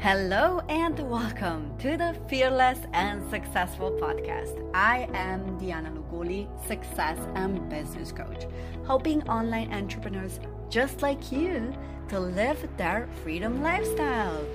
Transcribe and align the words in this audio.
Hello 0.00 0.60
and 0.68 0.96
welcome 1.10 1.76
to 1.78 1.96
the 1.96 2.16
Fearless 2.28 2.78
and 2.92 3.28
Successful 3.30 3.90
podcast. 4.00 4.56
I 4.72 5.08
am 5.12 5.58
Diana 5.58 5.90
Lugoli, 5.90 6.46
success 6.68 7.18
and 7.34 7.68
business 7.68 8.12
coach, 8.12 8.46
helping 8.86 9.28
online 9.28 9.74
entrepreneurs 9.74 10.38
just 10.70 11.02
like 11.02 11.32
you 11.32 11.74
to 12.10 12.20
live 12.20 12.64
their 12.76 13.08
freedom 13.24 13.60
lifestyle. 13.60 14.46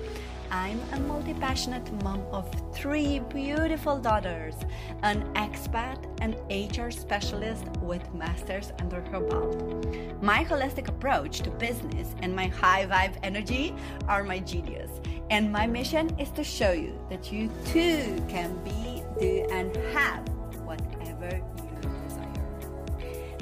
I'm 0.54 0.80
a 0.92 1.00
multi 1.00 1.34
passionate 1.34 1.92
mom 2.04 2.22
of 2.32 2.48
three 2.76 3.18
beautiful 3.18 3.98
daughters, 3.98 4.54
an 5.02 5.24
expat, 5.34 5.98
and 6.22 6.36
HR 6.48 6.92
specialist 6.92 7.66
with 7.82 8.14
masters 8.14 8.72
under 8.78 9.02
her 9.02 9.20
belt. 9.20 9.88
My 10.22 10.46
holistic 10.46 10.90
approach 10.90 11.40
to 11.40 11.50
business 11.50 12.14
and 12.22 12.36
my 12.36 12.46
high 12.46 12.86
vibe 12.86 13.18
energy 13.24 13.74
are 14.08 14.24
my 14.24 14.38
genius. 14.38 14.92
And 15.32 15.52
my 15.52 15.66
mission 15.66 16.16
is 16.20 16.30
to 16.38 16.44
show 16.44 16.72
you 16.72 17.04
that 17.10 17.32
you 17.32 17.50
too 17.66 18.24
can 18.30 18.56
be, 18.64 19.02
do, 19.20 19.48
and 19.50 19.76
have 19.92 20.30
whatever 20.68 21.42
you 21.64 21.82
desire. 22.08 22.30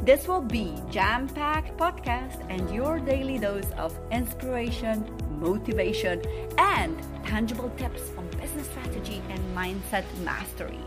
This 0.04 0.30
will 0.30 0.44
be 0.44 0.82
jam-packed 0.90 1.76
podcast 1.76 2.40
and 2.50 2.74
your 2.74 3.02
daily 3.02 3.38
dose 3.38 3.70
of 3.72 4.00
inspiration, 4.12 5.04
motivation, 5.42 6.22
and 6.58 6.98
tangible 7.26 7.70
tips 7.78 8.12
on 8.18 8.28
business 8.40 8.68
strategy 8.68 9.22
and 9.30 9.40
mindset 9.56 10.06
mastery. 10.24 10.80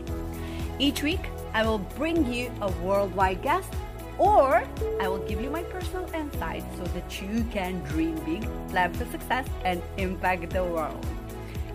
Each 0.79 1.03
week, 1.03 1.29
I 1.53 1.65
will 1.65 1.79
bring 1.79 2.33
you 2.33 2.51
a 2.61 2.71
worldwide 2.83 3.41
guest 3.41 3.71
or 4.17 4.63
I 5.01 5.07
will 5.07 5.25
give 5.27 5.41
you 5.41 5.49
my 5.49 5.63
personal 5.63 6.09
insights 6.13 6.65
so 6.77 6.83
that 6.83 7.21
you 7.21 7.43
can 7.51 7.83
dream 7.83 8.15
big, 8.25 8.47
plan 8.69 8.93
for 8.93 9.05
success, 9.05 9.47
and 9.63 9.81
impact 9.97 10.49
the 10.51 10.63
world. 10.63 11.05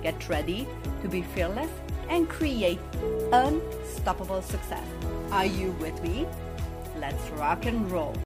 Get 0.02 0.28
ready 0.28 0.66
to 1.02 1.08
be 1.08 1.22
fearless 1.22 1.70
and 2.08 2.28
create 2.28 2.80
unstoppable 3.32 4.42
success. 4.42 4.86
Are 5.30 5.46
you 5.46 5.72
with 5.72 6.02
me? 6.02 6.26
Let's 6.98 7.28
rock 7.30 7.66
and 7.66 7.90
roll. 7.90 8.16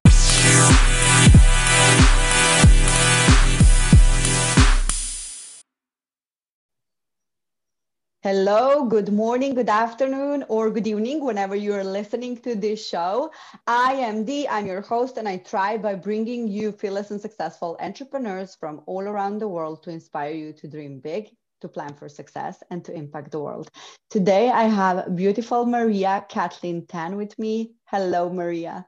Hello, 8.24 8.86
good 8.86 9.12
morning, 9.12 9.52
good 9.52 9.68
afternoon, 9.68 10.46
or 10.48 10.70
good 10.70 10.86
evening, 10.86 11.22
whenever 11.22 11.54
you 11.54 11.74
are 11.74 11.84
listening 11.84 12.38
to 12.38 12.54
this 12.54 12.88
show. 12.88 13.30
I 13.66 13.92
am 13.92 14.24
Dee, 14.24 14.48
I'm 14.48 14.64
your 14.64 14.80
host, 14.80 15.18
and 15.18 15.28
I 15.28 15.36
try 15.36 15.76
by 15.76 15.94
bringing 15.94 16.48
you 16.48 16.72
fearless 16.72 17.10
and 17.10 17.20
successful 17.20 17.76
entrepreneurs 17.80 18.54
from 18.54 18.80
all 18.86 19.02
around 19.02 19.40
the 19.40 19.48
world 19.48 19.82
to 19.82 19.90
inspire 19.90 20.32
you 20.32 20.54
to 20.54 20.66
dream 20.66 21.00
big, 21.00 21.36
to 21.60 21.68
plan 21.68 21.92
for 21.92 22.08
success, 22.08 22.62
and 22.70 22.82
to 22.86 22.94
impact 22.94 23.30
the 23.30 23.40
world. 23.40 23.68
Today, 24.08 24.48
I 24.48 24.62
have 24.62 25.14
beautiful 25.14 25.66
Maria 25.66 26.24
Kathlyn 26.30 26.88
Tan 26.88 27.16
with 27.18 27.38
me. 27.38 27.74
Hello, 27.84 28.32
Maria. 28.32 28.86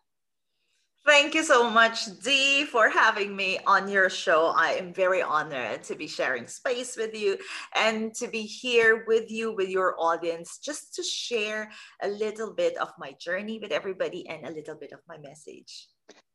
Thank 1.07 1.37
you 1.37 1.45
so 1.45 1.71
much, 1.71 2.07
Dee, 2.25 2.65
for 2.65 2.89
having 2.89 3.37
me 3.37 3.61
on 3.65 3.89
your 3.89 4.11
show. 4.11 4.47
I 4.57 4.73
am 4.73 4.93
very 4.93 5.23
honored 5.23 5.85
to 5.85 5.95
be 5.95 6.09
sharing 6.09 6.49
space 6.49 6.97
with 6.97 7.15
you 7.15 7.39
and 7.77 8.13
to 8.15 8.27
be 8.27 8.43
here 8.43 9.05
with 9.07 9.31
you, 9.31 9.55
with 9.55 9.69
your 9.69 9.95
audience, 10.01 10.59
just 10.59 10.95
to 10.97 11.05
share 11.05 11.71
a 12.03 12.09
little 12.09 12.53
bit 12.53 12.77
of 12.79 12.89
my 12.99 13.13
journey 13.21 13.61
with 13.61 13.71
everybody 13.71 14.29
and 14.29 14.47
a 14.47 14.51
little 14.51 14.75
bit 14.75 14.91
of 14.91 14.99
my 15.09 15.17
message. 15.19 15.87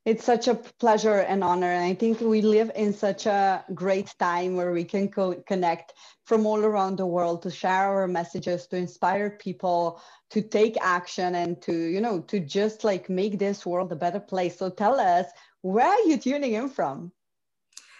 It's 0.04 0.26
such 0.26 0.48
a 0.48 0.56
pleasure 0.56 1.20
and 1.20 1.44
honor. 1.44 1.72
And 1.72 1.86
I 1.86 1.94
think 1.94 2.22
we 2.22 2.42
live 2.42 2.72
in 2.76 2.92
such 2.92 3.28
a 3.28 3.64
great 3.76 4.16
time 4.18 4.56
where 4.56 4.72
we 4.72 4.84
can 4.84 5.10
co- 5.10 5.44
connect 5.46 5.94
from 6.26 6.48
all 6.48 6.66
around 6.66 6.98
the 6.98 7.06
world 7.06 7.44
to 7.44 7.52
share 7.52 7.86
our 7.94 8.08
messages, 8.08 8.66
to 8.68 8.78
inspire 8.78 9.30
people 9.30 10.02
to 10.32 10.42
take 10.42 10.76
action 10.82 11.36
and 11.36 11.62
to, 11.62 11.74
you 11.74 12.02
know, 12.02 12.20
to 12.22 12.40
just 12.40 12.84
like 12.84 13.10
make 13.10 13.38
this 13.38 13.64
world 13.64 13.92
a 13.92 13.96
better 13.96 14.20
place. 14.20 14.58
So 14.58 14.72
tell 14.72 15.00
us, 15.00 15.28
where 15.62 15.88
are 15.88 16.08
you 16.08 16.18
tuning 16.18 16.54
in 16.54 16.70
from? 16.70 17.12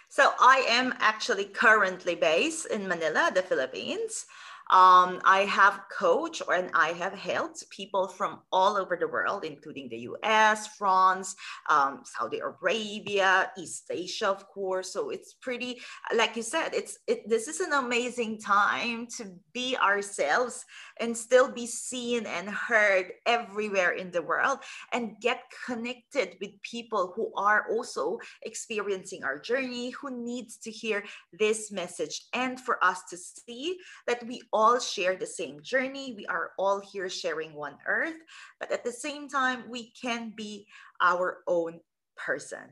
So 0.08 0.32
I 0.40 0.66
am 0.68 0.94
actually 0.98 1.44
currently 1.44 2.16
based 2.16 2.66
in 2.66 2.88
Manila, 2.88 3.30
the 3.32 3.42
Philippines. 3.42 4.26
Um, 4.72 5.20
I 5.24 5.40
have 5.50 5.82
coached 5.90 6.40
and 6.50 6.70
I 6.72 6.92
have 6.92 7.12
helped 7.12 7.68
people 7.68 8.08
from 8.08 8.40
all 8.50 8.78
over 8.78 8.96
the 8.96 9.06
world, 9.06 9.44
including 9.44 9.90
the 9.90 10.08
US, 10.12 10.66
France, 10.78 11.36
um, 11.68 12.00
Saudi 12.04 12.38
Arabia, 12.38 13.52
East 13.58 13.84
Asia, 13.90 14.28
of 14.28 14.48
course. 14.48 14.90
So 14.90 15.10
it's 15.10 15.34
pretty, 15.34 15.82
like 16.16 16.36
you 16.36 16.42
said, 16.42 16.70
it's 16.72 16.98
it, 17.06 17.28
this 17.28 17.48
is 17.48 17.60
an 17.60 17.74
amazing 17.74 18.40
time 18.40 19.06
to 19.18 19.26
be 19.52 19.76
ourselves 19.76 20.64
and 21.00 21.14
still 21.14 21.52
be 21.52 21.66
seen 21.66 22.24
and 22.24 22.48
heard 22.48 23.12
everywhere 23.26 23.92
in 23.92 24.10
the 24.10 24.22
world 24.22 24.60
and 24.92 25.20
get 25.20 25.42
connected 25.66 26.36
with 26.40 26.50
people 26.62 27.12
who 27.14 27.30
are 27.36 27.66
also 27.70 28.18
experiencing 28.42 29.22
our 29.22 29.38
journey, 29.38 29.90
who 29.90 30.10
needs 30.10 30.56
to 30.56 30.70
hear 30.70 31.04
this 31.38 31.70
message, 31.70 32.28
and 32.32 32.58
for 32.58 32.82
us 32.82 33.02
to 33.10 33.18
see 33.18 33.76
that 34.06 34.26
we 34.26 34.40
all 34.50 34.61
all 34.62 34.78
share 34.78 35.16
the 35.16 35.26
same 35.26 35.60
journey. 35.60 36.14
We 36.16 36.24
are 36.26 36.52
all 36.56 36.78
here 36.92 37.08
sharing 37.08 37.52
one 37.52 37.76
earth, 37.84 38.20
but 38.60 38.70
at 38.70 38.84
the 38.84 38.92
same 38.92 39.28
time, 39.28 39.64
we 39.68 39.92
can 40.00 40.32
be 40.36 40.68
our 41.00 41.38
own 41.48 41.80
person. 42.16 42.66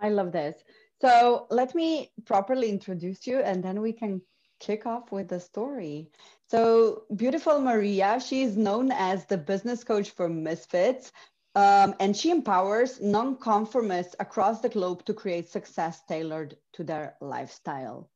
I 0.00 0.08
love 0.08 0.32
this. 0.32 0.56
So 1.00 1.46
let 1.50 1.74
me 1.76 2.10
properly 2.26 2.68
introduce 2.70 3.24
you 3.26 3.38
and 3.38 3.62
then 3.62 3.80
we 3.80 3.92
can 3.92 4.20
kick 4.58 4.84
off 4.84 5.12
with 5.12 5.28
the 5.28 5.38
story. 5.38 6.10
So, 6.50 7.04
beautiful 7.16 7.60
Maria, 7.60 8.20
she 8.20 8.42
is 8.42 8.56
known 8.56 8.92
as 8.92 9.26
the 9.26 9.38
business 9.38 9.82
coach 9.84 10.10
for 10.10 10.28
misfits, 10.28 11.12
um, 11.54 11.94
and 11.98 12.16
she 12.16 12.30
empowers 12.30 13.00
nonconformists 13.00 14.14
across 14.20 14.60
the 14.60 14.68
globe 14.68 15.04
to 15.06 15.14
create 15.14 15.48
success 15.48 16.02
tailored 16.08 16.56
to 16.74 16.84
their 16.84 17.16
lifestyle. 17.20 18.10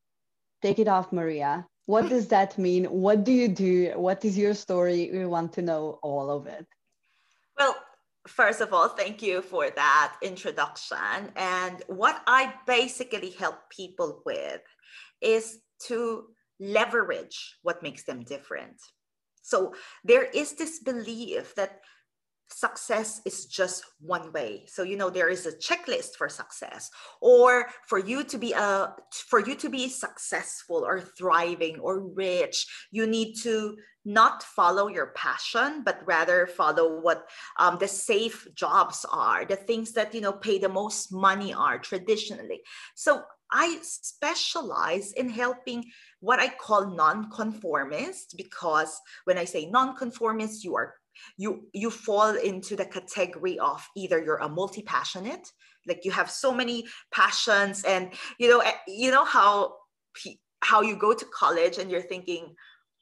Take 0.62 0.78
it 0.78 0.88
off, 0.88 1.12
Maria. 1.12 1.66
What 1.86 2.08
does 2.08 2.26
that 2.28 2.58
mean? 2.58 2.84
What 2.86 3.24
do 3.24 3.32
you 3.32 3.48
do? 3.48 3.92
What 3.96 4.24
is 4.24 4.36
your 4.36 4.54
story? 4.54 5.08
We 5.12 5.24
want 5.24 5.52
to 5.54 5.62
know 5.62 5.98
all 6.02 6.30
of 6.30 6.46
it. 6.46 6.66
Well, 7.58 7.76
first 8.26 8.60
of 8.60 8.72
all, 8.72 8.88
thank 8.88 9.22
you 9.22 9.40
for 9.40 9.70
that 9.70 10.16
introduction. 10.20 11.30
And 11.36 11.82
what 11.86 12.20
I 12.26 12.54
basically 12.66 13.30
help 13.30 13.70
people 13.70 14.22
with 14.26 14.62
is 15.20 15.58
to 15.86 16.26
leverage 16.58 17.56
what 17.62 17.82
makes 17.82 18.02
them 18.02 18.24
different. 18.24 18.80
So 19.42 19.74
there 20.02 20.24
is 20.24 20.54
this 20.54 20.80
belief 20.80 21.54
that 21.54 21.80
success 22.48 23.20
is 23.24 23.46
just 23.46 23.84
one 24.00 24.32
way. 24.32 24.64
So 24.66 24.82
you 24.82 24.96
know 24.96 25.10
there 25.10 25.28
is 25.28 25.46
a 25.46 25.52
checklist 25.52 26.16
for 26.16 26.28
success 26.28 26.90
or 27.20 27.66
for 27.86 27.98
you 27.98 28.24
to 28.24 28.38
be 28.38 28.52
a 28.52 28.94
for 29.28 29.40
you 29.40 29.54
to 29.56 29.68
be 29.68 29.88
successful 29.88 30.84
or 30.86 31.00
thriving 31.00 31.78
or 31.80 32.00
rich 32.00 32.66
you 32.90 33.06
need 33.06 33.34
to 33.42 33.76
not 34.04 34.42
follow 34.42 34.86
your 34.86 35.12
passion 35.16 35.82
but 35.84 36.00
rather 36.06 36.46
follow 36.46 37.00
what 37.00 37.28
um, 37.58 37.76
the 37.78 37.88
safe 37.88 38.46
jobs 38.54 39.04
are 39.10 39.44
the 39.44 39.56
things 39.56 39.92
that 39.92 40.14
you 40.14 40.20
know 40.20 40.32
pay 40.32 40.58
the 40.58 40.68
most 40.68 41.12
money 41.12 41.52
are 41.52 41.78
traditionally. 41.78 42.60
So 42.94 43.22
i 43.52 43.78
specialize 43.82 45.12
in 45.12 45.28
helping 45.28 45.84
what 46.18 46.40
i 46.40 46.48
call 46.48 46.96
non-conformists 46.96 48.34
because 48.36 49.00
when 49.24 49.38
i 49.38 49.44
say 49.44 49.66
non-conformist 49.66 50.64
you 50.64 50.74
are 50.74 50.94
you 51.36 51.66
you 51.72 51.90
fall 51.90 52.34
into 52.34 52.76
the 52.76 52.84
category 52.84 53.58
of 53.58 53.86
either 53.96 54.22
you're 54.22 54.36
a 54.36 54.48
multi-passionate 54.48 55.48
like 55.86 56.04
you 56.04 56.10
have 56.10 56.30
so 56.30 56.52
many 56.52 56.84
passions 57.12 57.84
and 57.84 58.12
you 58.38 58.48
know 58.48 58.60
eh, 58.60 58.72
you 58.86 59.10
know 59.10 59.24
how 59.24 59.74
how 60.62 60.82
you 60.82 60.96
go 60.96 61.14
to 61.14 61.24
college 61.26 61.78
and 61.78 61.90
you're 61.90 62.02
thinking 62.02 62.54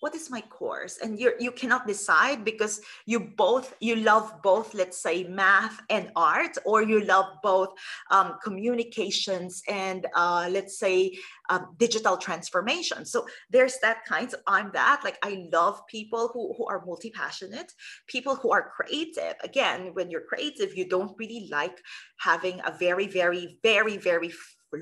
what 0.04 0.14
is 0.14 0.28
my 0.30 0.42
course? 0.42 0.98
And 1.02 1.18
you 1.18 1.32
you 1.40 1.50
cannot 1.50 1.86
decide 1.86 2.44
because 2.44 2.74
you 3.06 3.18
both 3.44 3.74
you 3.80 3.96
love 3.96 4.26
both 4.42 4.74
let's 4.74 4.98
say 5.06 5.24
math 5.24 5.80
and 5.88 6.12
art 6.14 6.58
or 6.66 6.82
you 6.82 7.00
love 7.14 7.28
both 7.42 7.70
um, 8.10 8.36
communications 8.44 9.62
and 9.66 10.06
uh, 10.14 10.46
let's 10.56 10.78
say 10.78 11.16
um, 11.48 11.74
digital 11.78 12.18
transformation. 12.18 13.06
So 13.06 13.24
there's 13.48 13.78
that 13.80 14.04
kind 14.04 14.28
of 14.34 14.40
i'm 14.46 14.70
that 14.80 15.00
like 15.06 15.18
i 15.22 15.32
love 15.58 15.76
people 15.96 16.24
who, 16.32 16.42
who 16.56 16.64
are 16.66 16.84
multi-passionate 16.84 17.70
people 18.06 18.34
who 18.36 18.50
are 18.52 18.72
creative. 18.76 19.34
Again 19.42 19.80
when 19.96 20.10
you're 20.10 20.28
creative 20.32 20.76
you 20.76 20.86
don't 20.86 21.16
really 21.18 21.48
like 21.50 21.78
having 22.18 22.60
a 22.66 22.72
very 22.86 23.06
very 23.06 23.58
very 23.62 23.96
very 23.96 24.30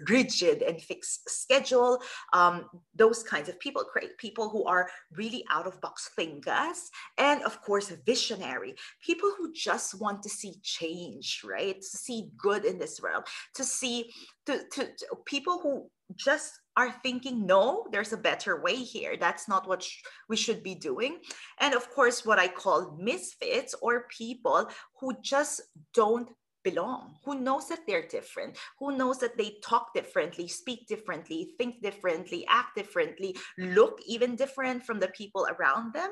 rigid 0.08 0.62
and 0.62 0.80
fixed 0.80 1.28
schedule. 1.28 2.00
Um, 2.32 2.66
those 2.94 3.22
kinds 3.22 3.48
of 3.48 3.58
people, 3.60 3.84
create 3.84 4.16
people 4.18 4.48
who 4.48 4.64
are 4.64 4.88
really 5.12 5.44
out 5.50 5.66
of 5.66 5.80
box 5.80 6.10
thinkers, 6.16 6.90
and 7.18 7.42
of 7.42 7.60
course, 7.62 7.92
visionary 8.06 8.74
people 9.04 9.32
who 9.36 9.52
just 9.52 10.00
want 10.00 10.22
to 10.22 10.28
see 10.28 10.54
change, 10.62 11.42
right? 11.44 11.80
To 11.80 11.96
see 11.96 12.30
good 12.36 12.64
in 12.64 12.78
this 12.78 13.00
world, 13.00 13.24
to 13.54 13.64
see 13.64 14.10
to, 14.46 14.58
to, 14.72 14.86
to 14.86 15.06
people 15.26 15.60
who 15.62 15.88
just 16.16 16.60
are 16.76 16.90
thinking 17.02 17.46
no 17.46 17.86
there's 17.92 18.12
a 18.12 18.16
better 18.16 18.62
way 18.62 18.76
here 18.76 19.16
that's 19.18 19.48
not 19.48 19.68
what 19.68 19.82
sh- 19.82 20.02
we 20.28 20.36
should 20.36 20.62
be 20.62 20.74
doing 20.74 21.18
and 21.60 21.74
of 21.74 21.88
course 21.90 22.24
what 22.24 22.38
i 22.38 22.48
call 22.48 22.96
misfits 22.98 23.74
or 23.80 24.06
people 24.08 24.68
who 25.00 25.12
just 25.22 25.60
don't 25.94 26.30
belong. 26.64 27.16
Who 27.24 27.40
knows 27.40 27.68
that 27.68 27.80
they're 27.86 28.06
different? 28.06 28.56
Who 28.78 28.96
knows 28.96 29.18
that 29.18 29.36
they 29.36 29.56
talk 29.62 29.94
differently 29.94 30.48
speak 30.48 30.86
differently 30.88 31.54
think 31.58 31.82
differently 31.82 32.46
act 32.48 32.76
differently 32.76 33.36
look 33.58 34.00
even 34.06 34.36
different 34.36 34.84
from 34.84 35.00
the 35.00 35.08
people 35.08 35.46
around 35.46 35.94
them? 35.94 36.10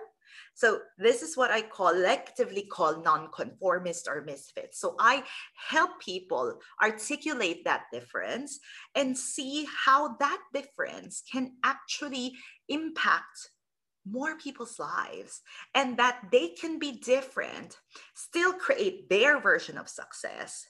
So 0.54 0.80
this 0.98 1.22
is 1.22 1.36
what 1.36 1.50
I 1.50 1.62
collectively 1.62 2.66
call 2.70 3.02
nonconformist 3.02 4.08
or 4.08 4.22
misfit. 4.22 4.74
So 4.74 4.94
I 4.98 5.24
help 5.68 6.00
people 6.00 6.60
articulate 6.82 7.64
that 7.64 7.84
difference 7.92 8.58
and 8.94 9.16
see 9.16 9.66
how 9.84 10.16
that 10.18 10.40
difference 10.52 11.22
can 11.30 11.52
actually 11.64 12.34
impact 12.68 13.50
more 14.08 14.36
people's 14.38 14.78
lives 14.78 15.40
and 15.74 15.96
that 15.98 16.28
they 16.32 16.48
can 16.48 16.78
be 16.78 16.92
different, 16.92 17.78
still 18.14 18.52
create 18.52 19.08
their 19.08 19.40
version 19.40 19.78
of 19.78 19.88
success, 19.88 20.66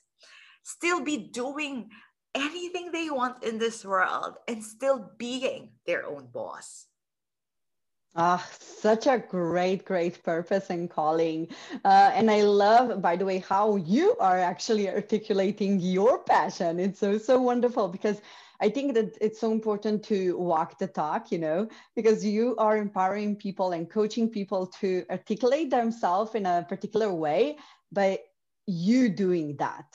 still 0.62 1.02
be 1.02 1.16
doing 1.16 1.90
anything 2.34 2.92
they 2.92 3.10
want 3.10 3.42
in 3.42 3.58
this 3.58 3.84
world 3.84 4.36
and 4.46 4.62
still 4.62 5.10
being 5.18 5.70
their 5.86 6.06
own 6.06 6.28
boss. 6.32 6.86
Ah, 8.16 8.44
such 8.58 9.06
a 9.06 9.18
great, 9.18 9.84
great 9.84 10.20
purpose 10.24 10.68
and 10.70 10.90
calling. 10.90 11.46
Uh, 11.84 12.10
and 12.12 12.28
I 12.28 12.42
love, 12.42 13.00
by 13.00 13.14
the 13.14 13.24
way, 13.24 13.38
how 13.38 13.76
you 13.76 14.16
are 14.18 14.38
actually 14.38 14.88
articulating 14.88 15.78
your 15.78 16.18
passion. 16.18 16.80
It's 16.80 16.98
so, 16.98 17.18
so 17.18 17.40
wonderful 17.40 17.86
because 17.86 18.20
I 18.60 18.68
think 18.68 18.94
that 18.94 19.16
it's 19.20 19.40
so 19.40 19.52
important 19.52 20.04
to 20.04 20.36
walk 20.36 20.78
the 20.78 20.86
talk, 20.86 21.32
you 21.32 21.38
know, 21.38 21.68
because 21.96 22.24
you 22.24 22.56
are 22.56 22.76
empowering 22.76 23.36
people 23.36 23.72
and 23.72 23.88
coaching 23.88 24.28
people 24.28 24.66
to 24.80 25.04
articulate 25.10 25.70
themselves 25.70 26.34
in 26.34 26.46
a 26.46 26.66
particular 26.68 27.12
way 27.12 27.56
by 27.90 28.20
you 28.66 29.08
doing 29.08 29.56
that. 29.56 29.86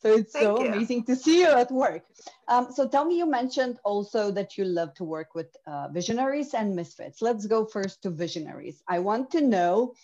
So 0.00 0.14
it's 0.14 0.32
Thank 0.32 0.58
so 0.58 0.64
you. 0.64 0.68
amazing 0.68 1.04
to 1.04 1.16
see 1.16 1.40
you 1.40 1.48
at 1.48 1.70
work. 1.70 2.04
Um, 2.48 2.70
so 2.72 2.88
tell 2.88 3.04
me, 3.04 3.18
you 3.18 3.26
mentioned 3.26 3.78
also 3.84 4.30
that 4.30 4.56
you 4.56 4.64
love 4.64 4.94
to 4.94 5.04
work 5.04 5.34
with 5.34 5.56
uh, 5.66 5.88
visionaries 5.88 6.54
and 6.54 6.76
misfits. 6.76 7.22
Let's 7.22 7.46
go 7.46 7.64
first 7.64 8.02
to 8.02 8.10
visionaries. 8.10 8.82
I 8.88 9.00
want 9.00 9.30
to 9.32 9.40
know. 9.40 9.94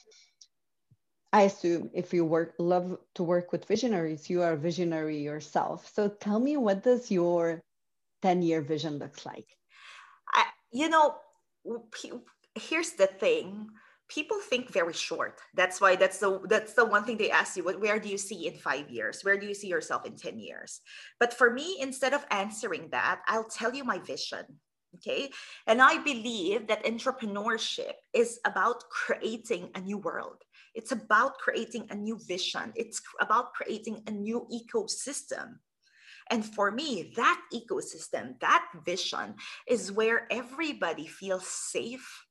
I 1.33 1.43
assume 1.43 1.91
if 1.95 2.13
you 2.13 2.25
work 2.27 2.55
love 2.59 2.99
to 3.15 3.23
work 3.23 3.53
with 3.53 3.65
visionaries, 3.67 4.29
you 4.29 4.43
are 4.43 4.53
a 4.53 4.57
visionary 4.57 5.19
yourself. 5.19 5.91
So 5.95 6.09
tell 6.09 6.39
me, 6.39 6.57
what 6.57 6.83
does 6.83 7.11
your 7.11 7.63
10 8.23 8.43
year 8.43 8.63
vision 8.63 8.99
looks 8.99 9.27
like? 9.27 9.47
I, 10.33 10.45
you 10.73 10.89
know, 10.89 11.17
here's 12.55 12.93
the 12.93 13.07
thing. 13.07 13.69
People 14.09 14.39
think 14.41 14.71
very 14.71 14.93
short. 14.93 15.41
That's 15.55 15.81
why 15.81 15.97
that's 15.97 16.19
the 16.19 16.41
that's 16.47 16.75
the 16.75 16.85
one 16.85 17.05
thing 17.05 17.17
they 17.17 17.31
ask 17.31 17.57
you 17.57 17.65
where 17.65 17.99
do 17.99 18.09
you 18.09 18.19
see 18.19 18.47
in 18.47 18.55
five 18.55 18.91
years? 18.91 19.21
Where 19.23 19.39
do 19.39 19.47
you 19.47 19.55
see 19.55 19.69
yourself 19.69 20.05
in 20.05 20.17
10 20.17 20.39
years? 20.39 20.81
But 21.19 21.33
for 21.33 21.51
me 21.51 21.79
instead 21.81 22.13
of 22.13 22.27
answering 22.31 22.89
that 22.91 23.23
i'll 23.27 23.49
tell 23.49 23.75
you 23.75 23.85
my 23.85 23.99
vision 23.99 24.45
okay? 24.97 25.31
And 25.67 25.81
i 25.81 25.97
believe 25.97 26.67
that 26.67 26.85
entrepreneurship 26.85 27.95
is 28.13 28.39
about 28.45 28.85
creating 28.91 29.71
a 29.75 29.81
new 29.81 29.97
world. 29.99 30.43
It's 30.75 30.93
about 30.93 31.39
creating 31.39 31.87
a 31.91 31.95
new 31.95 32.19
vision. 32.27 32.73
It's 32.75 33.01
about 33.21 33.53
creating 33.53 34.03
a 34.07 34.11
new 34.11 34.47
ecosystem 34.53 35.59
and 36.33 36.43
for 36.43 36.71
me, 36.71 37.13
that 37.17 37.41
ecosystem, 37.53 38.41
that 38.41 38.65
vision 38.87 39.35
is 39.69 39.93
where 39.93 40.27
everybody 40.33 41.07
feels 41.07 41.47
safe 41.47 42.25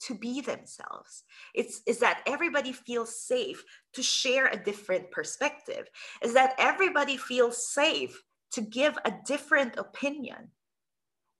to 0.00 0.14
be 0.14 0.40
themselves. 0.40 1.24
It's 1.54 1.82
is 1.86 1.98
that 1.98 2.22
everybody 2.26 2.72
feels 2.72 3.20
safe 3.20 3.62
to 3.92 4.02
share 4.02 4.46
a 4.46 4.56
different 4.56 5.10
perspective. 5.10 5.86
Is 6.22 6.32
that 6.32 6.54
everybody 6.58 7.18
feels 7.18 7.68
safe 7.68 8.18
to 8.52 8.62
give 8.62 8.96
a 9.04 9.12
different 9.26 9.76
opinion. 9.76 10.50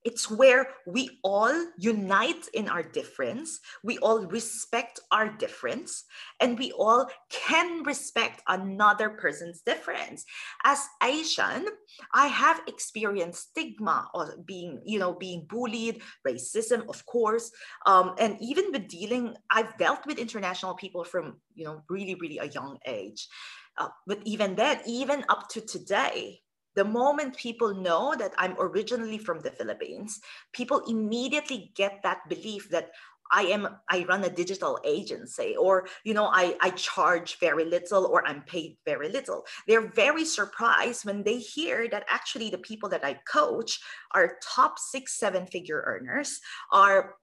It's 0.04 0.30
where 0.30 0.68
we 0.86 1.18
all 1.24 1.54
unite 1.78 2.48
in 2.52 2.68
our 2.68 2.82
difference, 2.82 3.58
we 3.82 3.98
all 3.98 4.26
respect 4.26 5.00
our 5.10 5.28
difference, 5.28 6.04
and 6.40 6.58
we 6.58 6.72
all 6.72 7.08
can 7.30 7.82
respect 7.84 8.42
another 8.46 9.10
person's 9.10 9.62
difference. 9.62 10.24
As 10.64 10.86
Asian, 11.02 11.66
I 12.12 12.26
have 12.26 12.60
experienced 12.66 13.50
stigma 13.50 14.08
or 14.12 14.36
being, 14.44 14.82
you 14.84 14.98
know, 14.98 15.14
being 15.14 15.46
bullied, 15.48 16.02
racism, 16.26 16.86
of 16.88 17.04
course, 17.06 17.50
um, 17.86 18.14
and 18.18 18.36
even 18.40 18.72
with 18.72 18.88
dealing, 18.88 19.34
I've 19.50 19.76
dealt 19.78 20.06
with 20.06 20.18
international 20.18 20.74
people 20.74 21.04
from, 21.04 21.40
you 21.54 21.64
know, 21.64 21.82
really, 21.88 22.14
really 22.14 22.38
a 22.38 22.46
young 22.46 22.78
age. 22.86 23.28
Uh, 23.76 23.88
but 24.06 24.20
even 24.24 24.54
then, 24.54 24.80
even 24.86 25.24
up 25.28 25.48
to 25.48 25.60
today, 25.60 26.40
the 26.74 26.84
moment 26.84 27.36
people 27.36 27.74
know 27.74 28.14
that 28.18 28.32
I'm 28.38 28.56
originally 28.58 29.18
from 29.18 29.40
the 29.40 29.50
Philippines, 29.50 30.20
people 30.52 30.82
immediately 30.88 31.72
get 31.74 32.00
that 32.02 32.28
belief 32.28 32.68
that 32.70 32.90
I 33.32 33.42
am 33.44 33.68
I 33.88 34.04
run 34.04 34.24
a 34.24 34.30
digital 34.30 34.78
agency 34.84 35.56
or 35.56 35.88
you 36.04 36.14
know 36.14 36.26
I 36.26 36.56
I 36.60 36.70
charge 36.70 37.38
very 37.40 37.64
little 37.64 38.06
or 38.06 38.26
I'm 38.26 38.42
paid 38.42 38.76
very 38.84 39.08
little. 39.08 39.44
They're 39.66 39.88
very 39.88 40.24
surprised 40.24 41.04
when 41.04 41.22
they 41.22 41.38
hear 41.38 41.88
that 41.88 42.04
actually 42.08 42.50
the 42.50 42.58
people 42.58 42.88
that 42.90 43.04
I 43.04 43.14
coach 43.26 43.80
are 44.12 44.38
top 44.42 44.78
6 44.78 45.18
7 45.18 45.46
figure 45.46 45.82
earners 45.86 46.40
are 46.70 47.16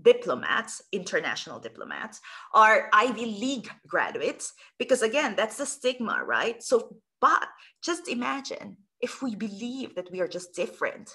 diplomats, 0.00 0.82
international 0.92 1.58
diplomats, 1.58 2.20
are 2.52 2.90
Ivy 2.92 3.26
League 3.26 3.70
graduates 3.86 4.52
because 4.78 5.02
again 5.02 5.34
that's 5.36 5.56
the 5.56 5.66
stigma, 5.66 6.22
right? 6.24 6.62
So 6.62 6.96
but 7.20 7.48
just 7.82 8.08
imagine 8.08 8.76
if 9.00 9.22
we 9.22 9.34
believe 9.34 9.94
that 9.94 10.10
we 10.10 10.20
are 10.20 10.28
just 10.28 10.54
different 10.54 11.10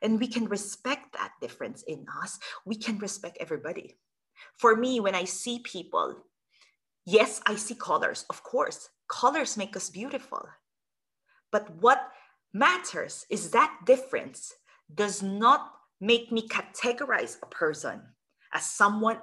and 0.00 0.18
we 0.18 0.26
can 0.26 0.46
respect 0.46 1.12
that 1.12 1.32
difference 1.40 1.82
in 1.82 2.06
us, 2.22 2.38
we 2.64 2.76
can 2.76 2.98
respect 2.98 3.38
everybody. 3.40 3.96
For 4.58 4.76
me, 4.76 5.00
when 5.00 5.14
I 5.14 5.24
see 5.24 5.60
people, 5.60 6.24
yes, 7.04 7.40
I 7.46 7.56
see 7.56 7.74
colors, 7.74 8.24
of 8.30 8.42
course. 8.42 8.88
Colors 9.08 9.56
make 9.56 9.76
us 9.76 9.90
beautiful. 9.90 10.48
But 11.50 11.68
what 11.80 12.08
matters 12.52 13.26
is 13.30 13.50
that 13.50 13.78
difference 13.86 14.54
does 14.94 15.22
not 15.22 15.72
make 16.00 16.32
me 16.32 16.48
categorize 16.48 17.36
a 17.42 17.46
person 17.46 18.02
as 18.52 18.66
someone 18.66 19.18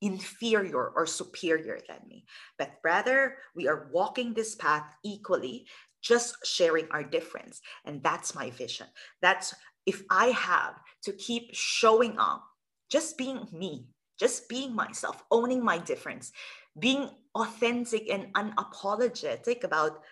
inferior 0.00 0.88
or 0.88 1.06
superior 1.06 1.78
than 1.88 1.98
me, 2.08 2.24
but 2.58 2.72
rather 2.82 3.36
we 3.54 3.68
are 3.68 3.88
walking 3.92 4.34
this 4.34 4.56
path 4.56 4.84
equally 5.04 5.66
just 6.02 6.36
sharing 6.44 6.88
our 6.90 7.02
difference. 7.02 7.60
And 7.84 8.02
that's 8.02 8.34
my 8.34 8.50
vision. 8.50 8.86
That's 9.22 9.54
if 9.86 10.02
I 10.10 10.26
have 10.26 10.74
to 11.04 11.12
keep 11.12 11.50
showing 11.52 12.18
up, 12.18 12.44
just 12.90 13.16
being 13.16 13.46
me, 13.52 13.86
just 14.18 14.48
being 14.48 14.74
myself, 14.74 15.22
owning 15.30 15.64
my 15.64 15.78
difference, 15.78 16.32
being 16.78 17.10
authentic 17.34 18.10
and 18.10 18.32
unapologetic 18.34 19.64
about 19.64 20.02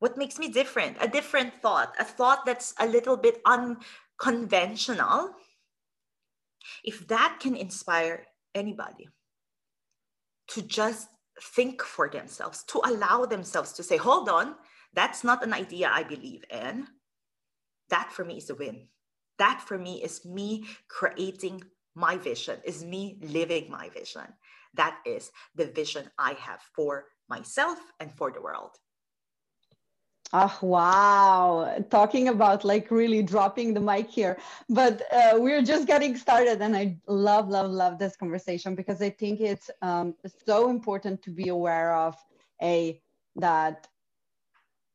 what 0.00 0.16
makes 0.16 0.38
me 0.38 0.48
different, 0.48 0.96
a 1.00 1.08
different 1.08 1.54
thought, 1.60 1.94
a 1.98 2.04
thought 2.04 2.46
that's 2.46 2.74
a 2.78 2.86
little 2.86 3.16
bit 3.16 3.40
unconventional. 3.44 5.30
If 6.84 7.08
that 7.08 7.38
can 7.40 7.56
inspire 7.56 8.26
anybody 8.54 9.08
to 10.48 10.62
just 10.62 11.08
think 11.54 11.82
for 11.82 12.08
themselves, 12.08 12.64
to 12.64 12.80
allow 12.84 13.24
themselves 13.26 13.72
to 13.72 13.82
say, 13.82 13.96
hold 13.96 14.28
on, 14.28 14.54
that's 14.98 15.22
not 15.22 15.44
an 15.44 15.52
idea 15.52 15.88
I 15.92 16.02
believe 16.02 16.42
in. 16.50 16.88
That 17.88 18.10
for 18.10 18.24
me 18.24 18.38
is 18.38 18.50
a 18.50 18.56
win. 18.56 18.88
That 19.38 19.62
for 19.64 19.78
me 19.78 20.02
is 20.02 20.24
me 20.24 20.66
creating 20.88 21.62
my 21.94 22.16
vision, 22.16 22.56
is 22.64 22.84
me 22.84 23.16
living 23.22 23.70
my 23.70 23.90
vision. 23.90 24.26
That 24.74 24.98
is 25.06 25.30
the 25.54 25.66
vision 25.66 26.10
I 26.18 26.32
have 26.46 26.62
for 26.74 27.06
myself 27.28 27.78
and 28.00 28.12
for 28.12 28.32
the 28.32 28.42
world. 28.42 28.72
Oh, 30.32 30.58
wow. 30.60 31.84
Talking 31.90 32.26
about 32.28 32.64
like 32.64 32.90
really 32.90 33.22
dropping 33.22 33.74
the 33.74 33.80
mic 33.80 34.10
here. 34.10 34.36
But 34.68 35.02
uh, 35.12 35.34
we're 35.38 35.62
just 35.62 35.86
getting 35.86 36.16
started. 36.16 36.60
And 36.60 36.76
I 36.76 36.98
love, 37.06 37.48
love, 37.48 37.70
love 37.70 38.00
this 38.00 38.16
conversation 38.16 38.74
because 38.74 39.00
I 39.00 39.10
think 39.10 39.40
it's 39.40 39.70
um, 39.80 40.16
so 40.44 40.68
important 40.68 41.22
to 41.22 41.30
be 41.30 41.48
aware 41.48 41.94
of 41.94 42.16
a 42.60 43.00
that 43.36 43.86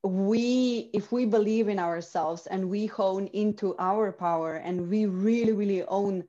we 0.04 0.90
if 0.94 1.12
we 1.12 1.26
believe 1.26 1.70
in 1.70 1.80
ourselves 1.80 2.46
and 2.48 2.70
we 2.70 2.86
hone 2.86 3.28
into 3.28 3.76
our 3.80 4.12
power 4.12 4.56
and 4.56 4.90
we 4.90 5.06
really 5.06 5.54
really 5.54 5.84
own 5.86 6.24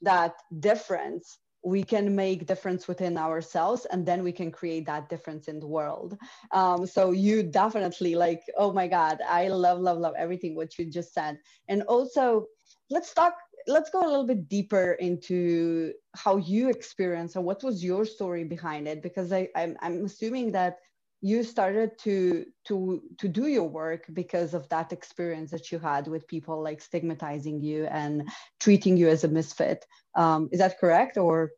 that 0.00 0.34
difference 0.60 1.38
we 1.64 1.82
can 1.82 2.14
make 2.14 2.46
difference 2.46 2.86
within 2.86 3.18
ourselves 3.18 3.86
and 3.86 4.06
then 4.06 4.22
we 4.22 4.30
can 4.30 4.52
create 4.52 4.86
that 4.86 5.08
difference 5.08 5.48
in 5.48 5.58
the 5.58 5.66
world. 5.66 6.16
Um, 6.52 6.86
so 6.86 7.10
you 7.10 7.42
definitely 7.42 8.14
like 8.14 8.42
oh 8.56 8.72
my 8.72 8.86
god 8.86 9.18
i 9.28 9.48
love 9.48 9.80
love 9.80 9.98
love 9.98 10.14
everything 10.16 10.54
what 10.54 10.78
you 10.78 10.84
just 10.84 11.12
said. 11.12 11.38
And 11.68 11.82
also 11.82 12.46
let's 12.88 13.12
talk 13.12 13.34
let's 13.66 13.90
go 13.90 14.00
a 14.00 14.06
little 14.06 14.26
bit 14.26 14.48
deeper 14.48 14.92
into 14.92 15.92
how 16.14 16.36
you 16.36 16.70
experience 16.70 17.34
and 17.34 17.44
what 17.44 17.64
was 17.64 17.82
your 17.82 18.04
story 18.04 18.44
behind 18.44 18.86
it? 18.86 19.02
Because 19.02 19.32
I, 19.32 19.48
I'm, 19.56 19.76
I'm 19.80 20.04
assuming 20.04 20.52
that 20.52 20.76
you 21.20 21.42
started 21.42 21.98
to 21.98 22.46
to 22.66 23.02
to 23.18 23.28
do 23.28 23.46
your 23.46 23.68
work 23.68 24.04
because 24.12 24.54
of 24.54 24.68
that 24.68 24.92
experience 24.92 25.50
that 25.50 25.72
you 25.72 25.78
had 25.78 26.06
with 26.06 26.28
people 26.28 26.62
like 26.62 26.80
stigmatizing 26.80 27.60
you 27.60 27.86
and 27.86 28.28
treating 28.60 28.96
you 28.96 29.08
as 29.08 29.24
a 29.24 29.28
misfit. 29.28 29.84
Um, 30.14 30.48
is 30.52 30.58
that 30.58 30.78
correct? 30.78 31.16
Or 31.16 31.52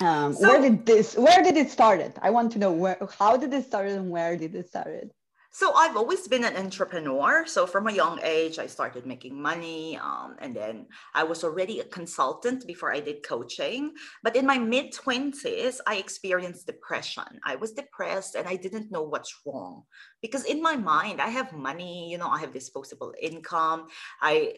um, 0.00 0.34
so, 0.34 0.48
where 0.48 0.60
did 0.60 0.84
this 0.84 1.16
where 1.16 1.42
did 1.42 1.56
it 1.56 1.70
started? 1.70 2.12
I 2.20 2.30
want 2.30 2.52
to 2.52 2.58
know 2.58 2.72
where 2.72 2.98
how 3.18 3.36
did 3.36 3.52
it 3.52 3.66
start 3.66 3.88
and 3.88 4.10
where 4.10 4.36
did 4.36 4.54
it 4.54 4.68
started 4.68 5.12
so 5.52 5.74
I've 5.74 5.96
always 5.96 6.26
been 6.26 6.44
an 6.44 6.56
entrepreneur. 6.56 7.44
So 7.46 7.66
from 7.66 7.86
a 7.86 7.92
young 7.92 8.18
age, 8.22 8.58
I 8.58 8.66
started 8.66 9.04
making 9.04 9.40
money. 9.40 9.98
Um, 9.98 10.36
and 10.38 10.56
then 10.56 10.86
I 11.14 11.24
was 11.24 11.44
already 11.44 11.80
a 11.80 11.84
consultant 11.84 12.66
before 12.66 12.90
I 12.90 13.00
did 13.00 13.22
coaching. 13.22 13.92
But 14.22 14.34
in 14.34 14.46
my 14.46 14.56
mid 14.56 14.94
20s, 14.94 15.76
I 15.86 15.96
experienced 15.96 16.66
depression. 16.66 17.38
I 17.44 17.56
was 17.56 17.72
depressed 17.72 18.34
and 18.34 18.48
I 18.48 18.56
didn't 18.56 18.90
know 18.90 19.02
what's 19.02 19.42
wrong. 19.44 19.82
Because 20.22 20.44
in 20.46 20.62
my 20.62 20.76
mind, 20.76 21.20
I 21.20 21.28
have 21.28 21.52
money, 21.52 22.10
you 22.10 22.16
know, 22.16 22.28
I 22.28 22.40
have 22.40 22.54
disposable 22.54 23.12
income. 23.20 23.88
I 24.22 24.54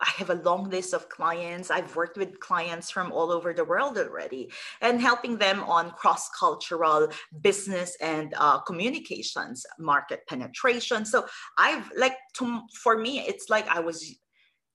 I 0.00 0.10
have 0.16 0.30
a 0.30 0.34
long 0.34 0.70
list 0.70 0.94
of 0.94 1.08
clients. 1.08 1.70
I've 1.70 1.94
worked 1.94 2.16
with 2.16 2.40
clients 2.40 2.90
from 2.90 3.12
all 3.12 3.30
over 3.30 3.52
the 3.52 3.64
world 3.64 3.98
already 3.98 4.50
and 4.80 5.00
helping 5.00 5.36
them 5.36 5.62
on 5.64 5.90
cross 5.92 6.28
cultural 6.30 7.08
business 7.42 7.96
and 8.00 8.34
uh, 8.36 8.60
communications, 8.60 9.66
market 9.78 10.20
penetration. 10.28 11.04
So 11.04 11.26
I've 11.58 11.90
like, 11.96 12.16
to, 12.38 12.60
for 12.82 12.96
me, 12.96 13.20
it's 13.20 13.50
like 13.50 13.68
I 13.68 13.80
was 13.80 14.16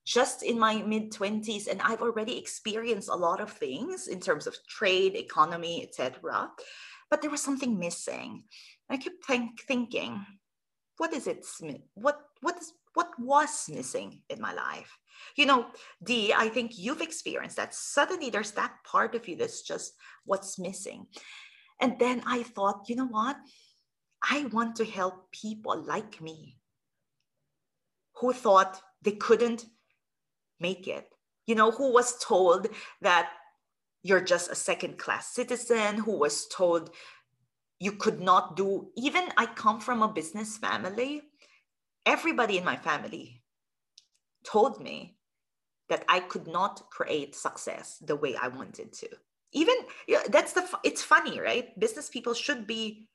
just 0.04 0.44
in 0.44 0.58
my 0.58 0.82
mid 0.82 1.10
20s 1.10 1.66
and 1.66 1.82
I've 1.82 2.02
already 2.02 2.38
experienced 2.38 3.08
a 3.08 3.16
lot 3.16 3.40
of 3.40 3.50
things 3.50 4.06
in 4.06 4.20
terms 4.20 4.46
of 4.46 4.56
trade, 4.68 5.16
economy, 5.16 5.82
etc. 5.82 6.50
But 7.10 7.20
there 7.20 7.30
was 7.30 7.42
something 7.42 7.78
missing. 7.78 8.44
I 8.88 8.96
kept 8.98 9.24
think, 9.26 9.60
thinking, 9.62 10.24
what 10.98 11.12
is 11.12 11.26
it? 11.26 11.44
What 11.94 12.20
what 12.40 12.58
is 12.58 12.72
what 12.94 13.10
was 13.18 13.68
missing 13.68 14.22
in 14.30 14.40
my 14.40 14.54
life? 14.54 14.96
You 15.36 15.46
know, 15.46 15.66
Dee, 16.02 16.32
I 16.32 16.48
think 16.48 16.78
you've 16.78 17.00
experienced 17.00 17.56
that. 17.56 17.74
Suddenly 17.74 18.30
there's 18.30 18.52
that 18.52 18.72
part 18.84 19.14
of 19.14 19.28
you 19.28 19.36
that's 19.36 19.62
just 19.62 19.94
what's 20.24 20.58
missing. 20.58 21.06
And 21.80 21.98
then 21.98 22.22
I 22.26 22.42
thought, 22.42 22.88
you 22.88 22.96
know 22.96 23.08
what? 23.08 23.36
I 24.22 24.46
want 24.52 24.76
to 24.76 24.84
help 24.84 25.30
people 25.30 25.82
like 25.82 26.20
me 26.20 26.56
who 28.16 28.32
thought 28.32 28.80
they 29.02 29.12
couldn't 29.12 29.66
make 30.58 30.88
it, 30.88 31.06
you 31.46 31.54
know, 31.54 31.70
who 31.70 31.92
was 31.92 32.18
told 32.18 32.68
that 33.02 33.30
you're 34.02 34.22
just 34.22 34.50
a 34.50 34.54
second 34.54 34.98
class 34.98 35.34
citizen, 35.34 35.96
who 35.96 36.18
was 36.18 36.46
told 36.46 36.90
you 37.78 37.92
could 37.92 38.20
not 38.20 38.56
do, 38.56 38.88
even 38.96 39.28
I 39.36 39.46
come 39.46 39.80
from 39.80 40.02
a 40.02 40.08
business 40.08 40.56
family. 40.56 41.22
Everybody 42.06 42.56
in 42.56 42.64
my 42.64 42.76
family 42.76 43.42
told 44.46 44.80
me 44.80 45.16
that 45.88 46.04
I 46.08 46.20
could 46.20 46.46
not 46.46 46.90
create 46.90 47.34
success 47.34 47.98
the 47.98 48.16
way 48.16 48.36
I 48.36 48.48
wanted 48.48 48.92
to. 48.94 49.08
Even 49.52 49.76
yeah, 50.08 50.22
that's 50.28 50.52
the 50.52 50.64
it's 50.82 51.02
funny, 51.02 51.40
right? 51.40 51.78
Business 51.78 52.08
people 52.08 52.34
should 52.34 52.66
be 52.66 53.08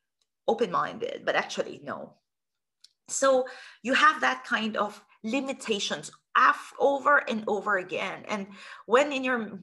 open-minded, 0.47 1.23
but 1.25 1.35
actually 1.35 1.81
no. 1.83 2.13
So 3.07 3.45
you 3.83 3.93
have 3.93 4.21
that 4.21 4.45
kind 4.45 4.77
of 4.77 5.03
limitations 5.23 6.11
af- 6.35 6.73
over 6.79 7.17
and 7.29 7.43
over 7.47 7.77
again. 7.77 8.23
And 8.27 8.47
when 8.85 9.11
in 9.11 9.23
your 9.23 9.59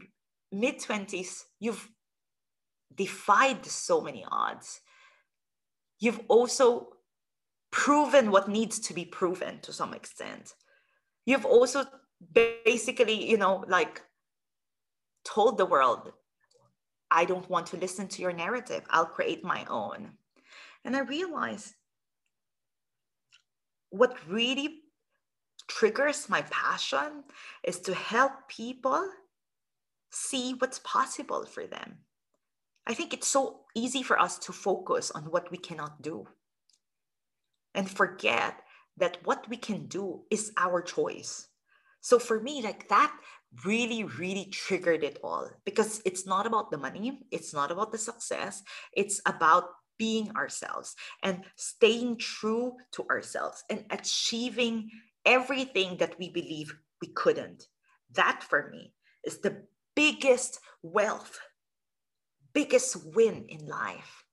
mid 0.53 0.79
20s, 0.79 1.45
you've 1.59 1.89
defied 2.95 3.65
so 3.65 4.01
many 4.01 4.25
odds, 4.31 4.81
you've 5.99 6.21
also 6.29 6.89
proven 7.71 8.31
what 8.31 8.49
needs 8.49 8.79
to 8.81 8.95
be 8.95 9.05
proven 9.05 9.61
to 9.61 9.73
some 9.73 9.95
extent 9.95 10.55
you've 11.29 11.45
also 11.45 11.85
basically 12.33 13.31
you 13.31 13.37
know 13.37 13.65
like 13.69 14.03
told 15.25 15.59
the 15.59 15.67
world 15.75 16.13
i 17.11 17.25
don't 17.25 17.51
want 17.51 17.67
to 17.67 17.77
listen 17.77 18.09
to 18.09 18.23
your 18.23 18.33
narrative. 18.33 18.83
I'll 18.91 19.13
create 19.17 19.45
my 19.45 19.65
own. 19.81 20.01
And 20.85 20.97
i 20.97 21.01
realized 21.01 21.75
what 23.91 24.17
really 24.29 24.69
triggers 25.69 26.29
my 26.29 26.43
passion 26.43 27.25
is 27.63 27.79
to 27.81 27.95
help 27.95 28.33
people 28.49 29.03
see 30.11 30.55
what's 30.59 30.81
possible 30.81 31.45
for 31.45 31.67
them. 31.67 31.99
I 32.87 32.95
think 32.95 33.13
it's 33.13 33.29
so 33.29 33.61
easy 33.75 34.03
for 34.03 34.19
us 34.19 34.39
to 34.41 34.53
focus 34.53 35.11
on 35.11 35.25
what 35.25 35.51
we 35.51 35.59
cannot 35.59 36.01
do 36.01 36.27
and 37.75 37.91
forget 37.91 38.63
that 38.99 39.19
what 39.25 39.49
we 39.49 39.57
can 39.57 39.87
do 39.87 40.23
is 40.31 40.53
our 40.57 40.83
choice. 40.83 41.49
So 42.01 42.19
for 42.19 42.41
me, 42.41 42.63
like 42.63 42.89
that 42.89 43.13
really, 43.65 44.05
really 44.05 44.47
triggered 44.47 45.03
it 45.05 45.19
all 45.23 45.51
because 45.65 46.03
it's 46.05 46.27
not 46.27 46.47
about 46.47 46.71
the 46.71 46.79
money, 46.79 47.21
it's 47.31 47.55
not 47.55 47.71
about 47.71 47.93
the 47.93 47.99
success, 47.99 48.63
it's 48.93 49.21
about 49.27 49.65
being 49.99 50.31
ourselves 50.37 50.95
and 51.23 51.45
staying 51.57 52.19
true 52.19 52.77
to 52.93 53.05
ourselves 53.11 53.65
and 53.69 53.85
achieving 53.91 54.91
everything 55.27 55.97
that 55.99 56.19
we 56.19 56.31
believe 56.31 56.75
we 57.03 57.09
couldn't. 57.09 57.67
That 58.15 58.43
for 58.43 58.71
me 58.71 58.95
is 59.25 59.39
the 59.39 59.65
biggest 59.97 60.61
wealth, 60.83 61.41
biggest 62.53 62.97
win 63.15 63.47
in 63.49 63.67
life. 63.67 64.25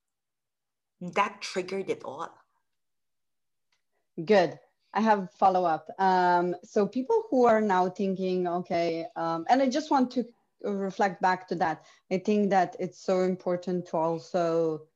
that 1.01 1.41
triggered 1.41 1.89
it 1.89 2.01
all. 2.03 2.44
Good. 4.23 4.59
I 4.93 5.01
have 5.01 5.29
follow 5.33 5.65
up. 5.65 5.89
Um, 5.99 6.55
so 6.63 6.87
people 6.87 7.23
who 7.29 7.45
are 7.45 7.59
now 7.59 7.89
thinking, 7.89 8.47
okay, 8.47 9.05
um, 9.15 9.45
and 9.49 9.61
I 9.61 9.67
just 9.67 9.91
want 9.91 10.11
to 10.11 10.25
reflect 10.63 11.21
back 11.21 11.47
to 11.49 11.55
that. 11.55 11.83
I 12.11 12.17
think 12.19 12.49
that 12.51 12.77
it's 12.79 13.03
so 13.03 13.21
important 13.21 13.87
to 13.87 13.97
also 13.97 14.87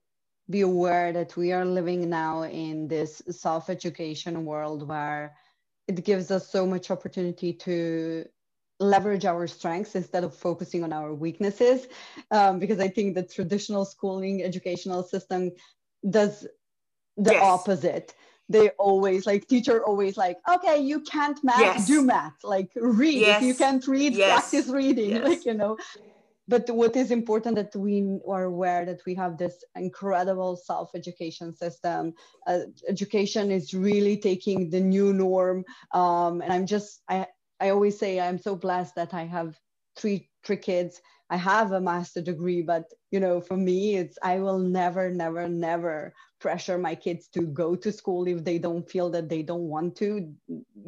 be 0.49 0.61
aware 0.61 1.11
that 1.13 1.35
we 1.37 1.51
are 1.51 1.65
living 1.65 2.09
now 2.09 2.43
in 2.43 2.87
this 2.87 3.21
self-education 3.29 4.45
world 4.45 4.87
where 4.87 5.35
it 5.87 6.03
gives 6.03 6.31
us 6.31 6.49
so 6.49 6.65
much 6.65 6.89
opportunity 6.89 7.53
to 7.53 8.25
leverage 8.79 9.25
our 9.25 9.45
strengths 9.45 9.95
instead 9.95 10.23
of 10.23 10.33
focusing 10.33 10.83
on 10.83 10.93
our 10.93 11.13
weaknesses 11.13 11.87
um, 12.31 12.59
because 12.59 12.79
i 12.79 12.87
think 12.87 13.13
the 13.13 13.23
traditional 13.23 13.83
schooling 13.83 14.41
educational 14.41 15.03
system 15.03 15.51
does 16.09 16.47
the 17.17 17.33
yes. 17.33 17.43
opposite 17.43 18.13
they 18.49 18.69
always 18.71 19.25
like 19.25 19.47
teacher 19.47 19.83
always 19.85 20.17
like 20.17 20.37
okay 20.51 20.79
you 20.79 20.99
can't 21.01 21.41
math 21.43 21.59
yes. 21.59 21.87
do 21.87 22.01
math 22.01 22.33
like 22.43 22.69
read 22.75 23.21
yes. 23.21 23.41
if 23.41 23.47
you 23.47 23.53
can't 23.53 23.87
read 23.87 24.13
yes. 24.13 24.49
practice 24.49 24.69
reading 24.69 25.21
like 25.23 25.45
you 25.45 25.53
know 25.53 25.77
but 26.47 26.67
what 26.71 26.95
is 26.95 27.11
important 27.11 27.55
that 27.55 27.73
we 27.75 28.19
are 28.27 28.45
aware 28.45 28.83
that 28.83 29.01
we 29.05 29.13
have 29.13 29.37
this 29.37 29.63
incredible 29.75 30.55
self-education 30.57 31.55
system 31.55 32.13
uh, 32.47 32.61
education 32.87 33.51
is 33.51 33.73
really 33.73 34.17
taking 34.17 34.69
the 34.69 34.79
new 34.79 35.13
norm 35.13 35.63
um, 35.93 36.41
and 36.41 36.51
i'm 36.51 36.65
just 36.65 37.01
i 37.07 37.25
i 37.59 37.69
always 37.69 37.97
say 37.97 38.19
i'm 38.19 38.39
so 38.39 38.55
blessed 38.55 38.95
that 38.95 39.13
i 39.13 39.23
have 39.23 39.55
three 39.95 40.27
three 40.43 40.57
kids 40.57 41.01
i 41.29 41.37
have 41.37 41.71
a 41.71 41.81
master 41.81 42.21
degree 42.21 42.61
but 42.61 42.83
you 43.11 43.19
know 43.19 43.39
for 43.41 43.57
me 43.57 43.95
it's 43.95 44.17
i 44.23 44.39
will 44.39 44.59
never 44.59 45.09
never 45.09 45.47
never 45.47 46.13
pressure 46.39 46.77
my 46.77 46.95
kids 46.95 47.27
to 47.27 47.41
go 47.41 47.75
to 47.75 47.91
school 47.91 48.27
if 48.27 48.43
they 48.43 48.57
don't 48.57 48.89
feel 48.89 49.09
that 49.09 49.29
they 49.29 49.41
don't 49.43 49.69
want 49.69 49.95
to 49.95 50.33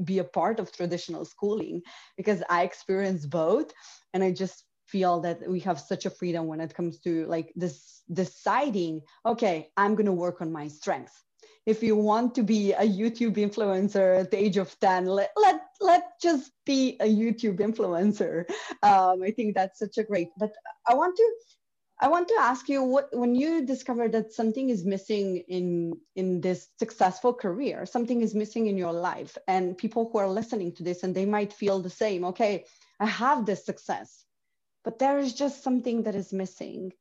be 0.03 0.19
a 0.19 0.23
part 0.23 0.59
of 0.59 0.71
traditional 0.71 1.25
schooling 1.25 1.81
because 2.17 2.41
i 2.49 2.63
experience 2.63 3.25
both 3.25 3.71
and 4.13 4.23
i 4.23 4.31
just 4.31 4.65
feel 4.87 5.21
that 5.21 5.39
we 5.47 5.59
have 5.59 5.79
such 5.79 6.05
a 6.05 6.09
freedom 6.09 6.47
when 6.47 6.59
it 6.59 6.73
comes 6.73 6.99
to 6.99 7.25
like 7.27 7.53
this 7.55 8.01
deciding 8.11 9.01
okay 9.25 9.69
i'm 9.77 9.95
to 9.95 10.11
work 10.11 10.41
on 10.41 10.51
my 10.51 10.67
strengths 10.67 11.23
if 11.65 11.83
you 11.83 11.95
want 11.95 12.33
to 12.35 12.43
be 12.43 12.73
a 12.73 12.87
youtube 12.87 13.35
influencer 13.37 14.19
at 14.19 14.31
the 14.31 14.37
age 14.37 14.57
of 14.57 14.77
10 14.79 15.05
let 15.05 15.31
let, 15.35 15.61
let 15.79 16.03
just 16.21 16.51
be 16.65 16.97
a 16.99 17.07
youtube 17.07 17.59
influencer 17.59 18.45
um, 18.83 19.21
i 19.23 19.31
think 19.31 19.55
that's 19.55 19.79
such 19.79 19.97
a 19.97 20.03
great 20.03 20.29
but 20.37 20.51
i 20.87 20.93
want 20.93 21.15
to 21.15 21.33
I 22.03 22.07
want 22.07 22.27
to 22.29 22.35
ask 22.39 22.67
you 22.67 22.81
what 22.81 23.09
when 23.15 23.35
you 23.35 23.63
discover 23.63 24.09
that 24.09 24.33
something 24.33 24.71
is 24.71 24.83
missing 24.83 25.43
in 25.47 25.93
in 26.15 26.41
this 26.41 26.67
successful 26.79 27.31
career, 27.31 27.85
something 27.85 28.21
is 28.21 28.33
missing 28.33 28.65
in 28.65 28.75
your 28.75 28.91
life, 28.91 29.37
and 29.47 29.77
people 29.77 30.09
who 30.09 30.17
are 30.17 30.27
listening 30.27 30.73
to 30.75 30.83
this 30.83 31.03
and 31.03 31.13
they 31.13 31.27
might 31.27 31.53
feel 31.53 31.79
the 31.79 31.91
same. 31.91 32.25
Okay, 32.25 32.65
I 32.99 33.05
have 33.05 33.45
this 33.45 33.63
success, 33.63 34.25
but 34.83 34.97
there 34.97 35.19
is 35.19 35.33
just 35.33 35.63
something 35.63 36.03
that 36.03 36.15
is 36.15 36.33
missing. 36.33 36.91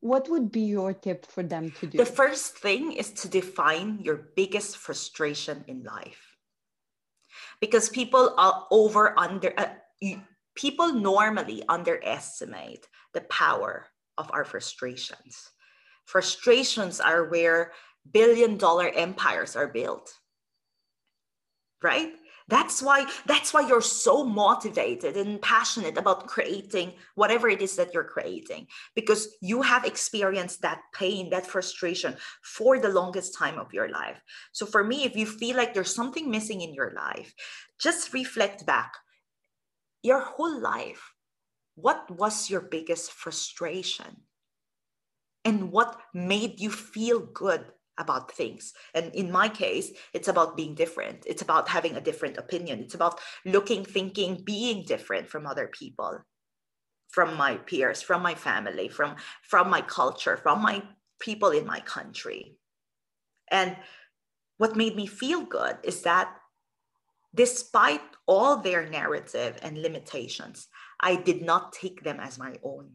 What 0.00 0.28
would 0.30 0.52
be 0.52 0.60
your 0.60 0.94
tip 0.94 1.26
for 1.26 1.42
them 1.42 1.72
to 1.80 1.86
do? 1.86 1.98
The 1.98 2.06
first 2.06 2.56
thing 2.56 2.92
is 2.92 3.10
to 3.22 3.28
define 3.28 3.98
your 4.00 4.30
biggest 4.36 4.76
frustration 4.76 5.64
in 5.66 5.82
life, 5.82 6.36
because 7.60 7.88
people 7.88 8.34
are 8.38 8.66
over 8.70 9.18
under. 9.18 9.52
Uh, 9.58 9.74
people 10.54 10.92
normally 10.92 11.62
underestimate 11.68 12.86
the 13.12 13.22
power 13.22 13.86
of 14.16 14.30
our 14.32 14.44
frustrations. 14.44 15.50
Frustrations 16.04 17.00
are 17.00 17.24
where 17.26 17.72
billion 18.10 18.56
dollar 18.56 18.88
empires 18.88 19.56
are 19.56 19.68
built. 19.68 20.14
Right? 21.82 22.12
That's 22.48 22.82
why 22.82 23.04
that's 23.26 23.52
why 23.52 23.68
you're 23.68 23.82
so 23.82 24.24
motivated 24.24 25.16
and 25.18 25.40
passionate 25.40 25.98
about 25.98 26.26
creating 26.26 26.94
whatever 27.14 27.48
it 27.48 27.60
is 27.60 27.76
that 27.76 27.92
you're 27.92 28.04
creating 28.04 28.66
because 28.94 29.36
you 29.42 29.60
have 29.60 29.84
experienced 29.84 30.62
that 30.62 30.80
pain, 30.94 31.28
that 31.30 31.46
frustration 31.46 32.16
for 32.42 32.78
the 32.78 32.88
longest 32.88 33.36
time 33.36 33.58
of 33.58 33.74
your 33.74 33.90
life. 33.90 34.20
So 34.52 34.64
for 34.64 34.82
me, 34.82 35.04
if 35.04 35.14
you 35.14 35.26
feel 35.26 35.56
like 35.56 35.74
there's 35.74 35.94
something 35.94 36.30
missing 36.30 36.62
in 36.62 36.72
your 36.72 36.92
life, 36.96 37.34
just 37.78 38.14
reflect 38.14 38.64
back. 38.64 38.94
Your 40.02 40.20
whole 40.20 40.58
life, 40.58 41.12
what 41.74 42.10
was 42.10 42.48
your 42.48 42.62
biggest 42.62 43.12
frustration? 43.12 44.22
And 45.44 45.70
what 45.70 46.00
made 46.14 46.60
you 46.60 46.70
feel 46.70 47.20
good 47.20 47.66
about 47.98 48.32
things. 48.32 48.72
And 48.94 49.14
in 49.14 49.30
my 49.30 49.48
case, 49.48 49.92
it's 50.14 50.28
about 50.28 50.56
being 50.56 50.74
different. 50.74 51.24
It's 51.26 51.42
about 51.42 51.68
having 51.68 51.96
a 51.96 52.00
different 52.00 52.38
opinion. 52.38 52.80
It's 52.80 52.94
about 52.94 53.20
looking, 53.44 53.84
thinking, 53.84 54.42
being 54.44 54.84
different 54.84 55.28
from 55.28 55.46
other 55.46 55.68
people, 55.68 56.20
from 57.10 57.36
my 57.36 57.56
peers, 57.56 58.00
from 58.00 58.22
my 58.22 58.34
family, 58.34 58.88
from, 58.88 59.16
from 59.42 59.68
my 59.68 59.82
culture, 59.82 60.36
from 60.36 60.62
my 60.62 60.82
people 61.20 61.50
in 61.50 61.66
my 61.66 61.80
country. 61.80 62.56
And 63.50 63.76
what 64.58 64.76
made 64.76 64.96
me 64.96 65.06
feel 65.06 65.42
good 65.42 65.78
is 65.82 66.02
that 66.02 66.34
despite 67.34 68.02
all 68.26 68.56
their 68.56 68.88
narrative 68.88 69.58
and 69.62 69.82
limitations, 69.82 70.68
I 71.00 71.16
did 71.16 71.42
not 71.42 71.72
take 71.72 72.02
them 72.02 72.20
as 72.20 72.38
my 72.38 72.56
own 72.62 72.90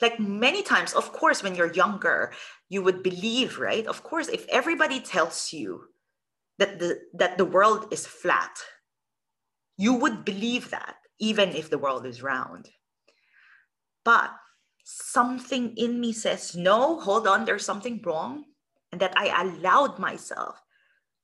like 0.00 0.20
many 0.20 0.62
times 0.62 0.92
of 0.92 1.12
course 1.12 1.42
when 1.42 1.54
you're 1.54 1.72
younger 1.72 2.32
you 2.68 2.82
would 2.82 3.02
believe 3.02 3.58
right? 3.58 3.86
Of 3.86 4.02
course 4.02 4.28
if 4.28 4.46
everybody 4.48 5.00
tells 5.00 5.52
you 5.52 5.84
that 6.58 6.78
the 6.78 7.00
that 7.14 7.38
the 7.38 7.44
world 7.44 7.88
is 7.90 8.06
flat 8.06 8.58
you 9.76 9.94
would 9.94 10.24
believe 10.24 10.70
that 10.70 10.96
even 11.18 11.50
if 11.50 11.70
the 11.70 11.78
world 11.78 12.06
is 12.06 12.22
round. 12.22 12.68
But 14.04 14.30
something 14.84 15.74
in 15.76 16.00
me 16.00 16.12
says 16.12 16.54
no 16.54 17.00
hold 17.00 17.26
on 17.26 17.44
there's 17.44 17.64
something 17.64 18.00
wrong 18.04 18.44
and 18.92 19.00
that 19.00 19.12
i 19.16 19.26
allowed 19.42 19.98
myself 19.98 20.62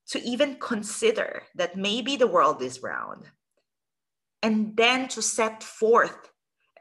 to 0.08 0.22
even 0.22 0.56
consider 0.56 1.42
that 1.54 1.76
maybe 1.76 2.16
the 2.16 2.26
world 2.26 2.62
is 2.62 2.82
round. 2.82 3.24
And 4.42 4.76
then 4.76 5.08
to 5.08 5.22
set 5.22 5.62
forth 5.62 6.31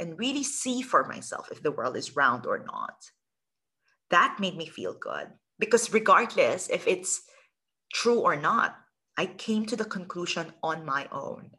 and 0.01 0.17
really 0.17 0.43
see 0.43 0.81
for 0.81 1.07
myself 1.07 1.49
if 1.51 1.61
the 1.61 1.71
world 1.71 1.95
is 1.95 2.15
round 2.15 2.47
or 2.47 2.65
not. 2.65 3.11
That 4.09 4.37
made 4.39 4.57
me 4.57 4.65
feel 4.65 4.95
good 4.99 5.27
because, 5.59 5.93
regardless 5.93 6.67
if 6.69 6.87
it's 6.87 7.21
true 7.93 8.19
or 8.19 8.35
not, 8.35 8.75
I 9.15 9.27
came 9.27 9.65
to 9.67 9.75
the 9.75 9.85
conclusion 9.85 10.51
on 10.63 10.85
my 10.85 11.07
own. 11.11 11.51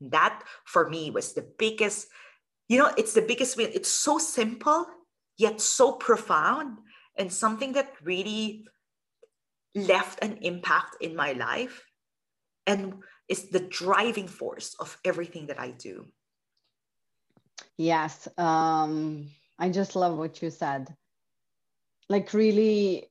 That 0.00 0.42
for 0.64 0.88
me 0.88 1.10
was 1.10 1.34
the 1.34 1.46
biggest, 1.58 2.08
you 2.68 2.78
know, 2.78 2.90
it's 2.96 3.12
the 3.12 3.22
biggest 3.22 3.58
win. 3.58 3.70
It's 3.74 3.92
so 3.92 4.18
simple, 4.18 4.86
yet 5.36 5.60
so 5.60 5.92
profound, 5.92 6.78
and 7.18 7.30
something 7.30 7.72
that 7.74 7.92
really 8.02 8.66
left 9.74 10.24
an 10.24 10.38
impact 10.40 10.96
in 11.02 11.14
my 11.14 11.32
life 11.32 11.82
and 12.66 13.02
is 13.28 13.50
the 13.50 13.60
driving 13.60 14.28
force 14.28 14.74
of 14.80 14.96
everything 15.04 15.46
that 15.48 15.60
I 15.60 15.72
do. 15.72 16.06
Yes. 17.76 18.28
Um, 18.38 19.30
I 19.58 19.68
just 19.70 19.94
love 19.96 20.16
what 20.18 20.42
you 20.42 20.50
said. 20.50 20.96
Like, 22.08 22.32
really, 22.32 23.10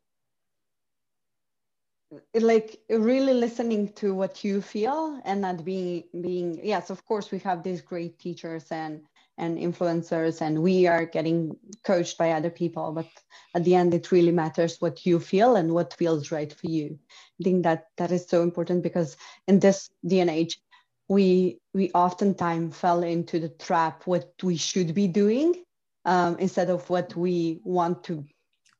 like 2.35 2.79
really 2.89 3.33
listening 3.33 3.91
to 3.93 4.13
what 4.13 4.43
you 4.43 4.61
feel 4.61 5.19
and 5.25 5.41
not 5.41 5.63
being 5.65 6.03
being 6.21 6.59
yes 6.63 6.89
of 6.89 7.03
course 7.05 7.31
we 7.31 7.39
have 7.39 7.63
these 7.63 7.81
great 7.81 8.19
teachers 8.19 8.65
and 8.71 9.01
and 9.37 9.57
influencers 9.57 10.41
and 10.41 10.61
we 10.61 10.85
are 10.85 11.05
getting 11.05 11.55
coached 11.83 12.17
by 12.17 12.31
other 12.31 12.51
people 12.51 12.91
but 12.91 13.07
at 13.55 13.63
the 13.63 13.73
end 13.75 13.93
it 13.93 14.11
really 14.11 14.31
matters 14.31 14.77
what 14.79 15.05
you 15.05 15.19
feel 15.19 15.55
and 15.55 15.73
what 15.73 15.93
feels 15.95 16.31
right 16.31 16.53
for 16.53 16.67
you 16.67 16.97
i 17.39 17.43
think 17.43 17.63
that 17.63 17.85
that 17.97 18.11
is 18.11 18.27
so 18.27 18.43
important 18.43 18.83
because 18.83 19.17
in 19.47 19.59
this 19.59 19.89
day 20.05 20.19
and 20.19 20.29
age 20.29 20.59
we 21.09 21.59
we 21.73 21.91
oftentimes 21.91 22.77
fell 22.77 23.03
into 23.03 23.39
the 23.39 23.49
trap 23.49 24.03
what 24.05 24.31
we 24.41 24.55
should 24.55 24.93
be 24.93 25.07
doing 25.07 25.63
um, 26.05 26.37
instead 26.39 26.69
of 26.69 26.89
what 26.89 27.15
we 27.15 27.59
want 27.63 28.03
to 28.05 28.25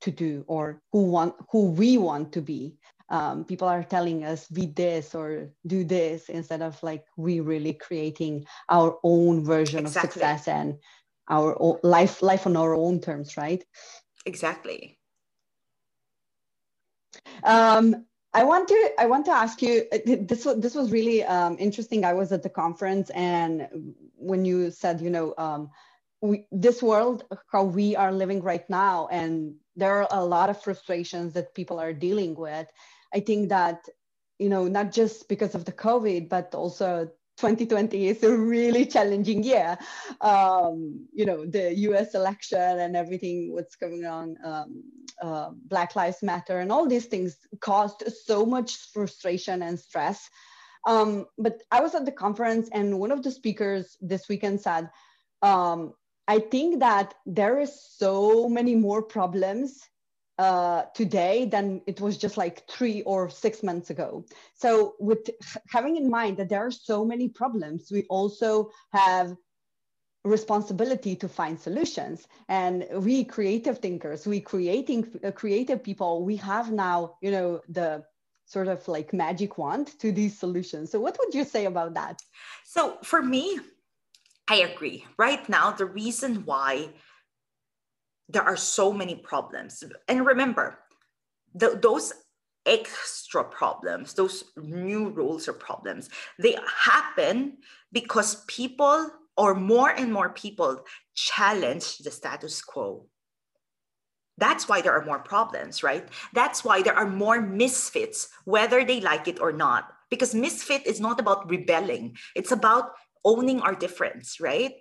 to 0.01 0.11
do 0.11 0.43
or 0.47 0.81
who 0.91 1.03
want 1.05 1.35
who 1.51 1.71
we 1.71 1.97
want 1.97 2.31
to 2.33 2.41
be. 2.41 2.75
Um, 3.09 3.45
people 3.45 3.67
are 3.67 3.83
telling 3.83 4.23
us 4.23 4.47
be 4.47 4.65
this 4.65 5.13
or 5.13 5.51
do 5.67 5.83
this 5.83 6.29
instead 6.29 6.61
of 6.61 6.81
like 6.81 7.05
we 7.15 7.41
really 7.41 7.73
creating 7.73 8.45
our 8.69 8.97
own 9.03 9.43
version 9.43 9.85
exactly. 9.85 10.07
of 10.07 10.13
success 10.13 10.47
and 10.47 10.75
our 11.29 11.55
own 11.59 11.77
life 11.83 12.21
life 12.21 12.47
on 12.47 12.57
our 12.57 12.73
own 12.73 12.99
terms 12.99 13.37
right? 13.37 13.63
Exactly. 14.25 14.97
Um, 17.43 18.05
I 18.33 18.43
want 18.43 18.67
to 18.67 18.91
I 18.97 19.05
want 19.05 19.25
to 19.25 19.31
ask 19.31 19.61
you 19.61 19.85
uh, 19.91 19.99
this 20.05 20.45
was 20.45 20.59
this 20.59 20.75
was 20.75 20.91
really 20.91 21.23
um, 21.23 21.55
interesting. 21.59 22.03
I 22.03 22.13
was 22.13 22.31
at 22.31 22.41
the 22.41 22.49
conference 22.49 23.09
and 23.11 23.67
when 24.17 24.43
you 24.43 24.71
said 24.71 25.01
you 25.01 25.09
know 25.09 25.33
um, 25.37 25.69
we, 26.21 26.45
this 26.51 26.81
world 26.81 27.25
how 27.51 27.63
we 27.63 27.95
are 27.95 28.11
living 28.11 28.41
right 28.41 28.67
now 28.69 29.07
and 29.11 29.55
there 29.75 29.93
are 30.01 30.07
a 30.11 30.25
lot 30.25 30.49
of 30.49 30.61
frustrations 30.61 31.33
that 31.33 31.53
people 31.53 31.79
are 31.79 31.93
dealing 31.93 32.35
with. 32.35 32.67
I 33.13 33.19
think 33.19 33.49
that 33.49 33.85
you 34.39 34.49
know 34.49 34.67
not 34.67 34.91
just 34.91 35.29
because 35.29 35.53
of 35.53 35.65
the 35.65 35.73
COVID 35.73 36.29
but 36.29 36.55
also 36.55 37.11
2020 37.37 38.07
is 38.07 38.23
a 38.23 38.35
really 38.35 38.85
challenging 38.85 39.43
year. 39.43 39.77
Um, 40.21 41.07
you 41.13 41.25
know, 41.25 41.45
the 41.45 41.73
US 41.89 42.15
election 42.15 42.79
and 42.79 42.95
everything, 42.95 43.53
what's 43.53 43.75
going 43.75 44.05
on, 44.05 44.37
um, 44.43 44.83
uh, 45.21 45.49
Black 45.67 45.95
Lives 45.95 46.21
Matter, 46.23 46.59
and 46.59 46.71
all 46.71 46.87
these 46.87 47.05
things 47.05 47.37
caused 47.59 48.03
so 48.25 48.45
much 48.45 48.75
frustration 48.91 49.63
and 49.63 49.79
stress. 49.79 50.29
Um, 50.85 51.25
but 51.37 51.61
I 51.71 51.81
was 51.81 51.95
at 51.95 52.05
the 52.05 52.11
conference, 52.11 52.69
and 52.71 52.99
one 52.99 53.11
of 53.11 53.23
the 53.23 53.31
speakers 53.31 53.97
this 54.01 54.27
weekend 54.27 54.61
said, 54.61 54.89
um, 55.41 55.93
I 56.27 56.39
think 56.39 56.79
that 56.79 57.13
there 57.25 57.59
is 57.59 57.73
so 57.97 58.47
many 58.47 58.75
more 58.75 59.01
problems 59.01 59.81
uh, 60.39 60.83
today 60.95 61.45
than 61.45 61.81
it 61.85 62.01
was 62.01 62.17
just 62.17 62.37
like 62.37 62.67
three 62.67 63.03
or 63.03 63.29
six 63.29 63.61
months 63.63 63.89
ago. 63.89 64.25
So, 64.55 64.95
with 64.99 65.29
having 65.69 65.97
in 65.97 66.09
mind 66.09 66.37
that 66.37 66.49
there 66.49 66.65
are 66.65 66.71
so 66.71 67.05
many 67.05 67.29
problems, 67.29 67.89
we 67.91 68.03
also 68.09 68.71
have 68.91 69.35
responsibility 70.23 71.15
to 71.17 71.27
find 71.27 71.59
solutions. 71.59 72.27
And 72.47 72.85
we 72.93 73.25
creative 73.25 73.79
thinkers 73.79 74.25
we 74.25 74.39
creating 74.39 75.19
uh, 75.23 75.31
creative 75.31 75.83
people 75.83 76.23
we 76.23 76.37
have 76.37 76.71
now 76.71 77.15
you 77.21 77.31
know 77.31 77.61
the 77.67 78.03
sort 78.45 78.67
of 78.67 78.87
like 78.87 79.13
magic 79.13 79.57
wand 79.57 79.87
to 79.99 80.11
these 80.11 80.37
solutions. 80.37 80.91
So 80.91 80.99
what 80.99 81.17
would 81.19 81.33
you 81.33 81.43
say 81.43 81.65
about 81.65 81.93
that? 81.95 82.21
So 82.63 82.97
for 83.03 83.21
me 83.21 83.59
i 84.49 84.55
agree. 84.55 85.05
Right 85.17 85.47
now 85.49 85.71
the 85.71 85.85
reason 85.85 86.45
why 86.45 86.89
there 88.29 88.43
are 88.43 88.57
so 88.57 88.93
many 88.93 89.15
problems. 89.15 89.83
And 90.07 90.25
remember, 90.25 90.79
the, 91.53 91.79
those 91.81 92.13
extra 92.65 93.43
problems, 93.43 94.13
those 94.13 94.45
new 94.57 95.09
rules 95.09 95.47
or 95.47 95.53
problems, 95.53 96.09
they 96.39 96.57
happen 96.83 97.57
because 97.91 98.43
people 98.45 99.09
or 99.35 99.55
more 99.55 99.89
and 99.89 100.13
more 100.13 100.29
people 100.29 100.83
challenge 101.15 101.97
the 101.99 102.11
status 102.11 102.61
quo. 102.61 103.07
That's 104.37 104.67
why 104.67 104.81
there 104.81 104.93
are 104.93 105.05
more 105.05 105.19
problems, 105.19 105.83
right? 105.83 106.07
That's 106.33 106.63
why 106.63 106.81
there 106.81 106.95
are 106.95 107.07
more 107.07 107.41
misfits, 107.41 108.29
whether 108.45 108.83
they 108.83 108.99
like 108.99 109.27
it 109.27 109.39
or 109.39 109.51
not. 109.51 109.89
Because 110.09 110.33
misfit 110.33 110.85
is 110.87 110.99
not 110.99 111.19
about 111.19 111.49
rebelling, 111.49 112.17
it's 112.35 112.51
about 112.51 112.91
owning 113.25 113.61
our 113.61 113.75
difference, 113.75 114.39
right? 114.39 114.73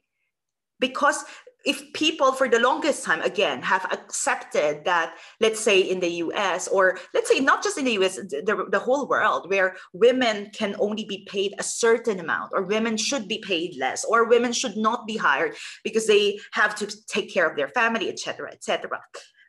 Because 0.80 1.24
if 1.64 1.92
people 1.92 2.32
for 2.32 2.48
the 2.48 2.58
longest 2.58 3.04
time 3.04 3.20
again 3.22 3.62
have 3.62 3.86
accepted 3.92 4.84
that 4.84 5.14
let's 5.40 5.60
say 5.60 5.80
in 5.80 6.00
the 6.00 6.08
us 6.08 6.68
or 6.68 6.98
let's 7.14 7.28
say 7.30 7.40
not 7.40 7.62
just 7.62 7.78
in 7.78 7.84
the 7.84 7.92
us 7.92 8.16
the, 8.16 8.66
the 8.70 8.78
whole 8.78 9.06
world 9.06 9.48
where 9.48 9.76
women 9.92 10.50
can 10.52 10.74
only 10.78 11.04
be 11.04 11.26
paid 11.28 11.54
a 11.58 11.62
certain 11.62 12.20
amount 12.20 12.50
or 12.54 12.62
women 12.62 12.96
should 12.96 13.28
be 13.28 13.38
paid 13.38 13.76
less 13.76 14.04
or 14.04 14.28
women 14.28 14.52
should 14.52 14.76
not 14.76 15.06
be 15.06 15.16
hired 15.16 15.54
because 15.84 16.06
they 16.06 16.38
have 16.52 16.74
to 16.74 16.86
take 17.06 17.32
care 17.32 17.48
of 17.48 17.56
their 17.56 17.68
family 17.68 18.08
etc 18.08 18.50
etc 18.52 19.00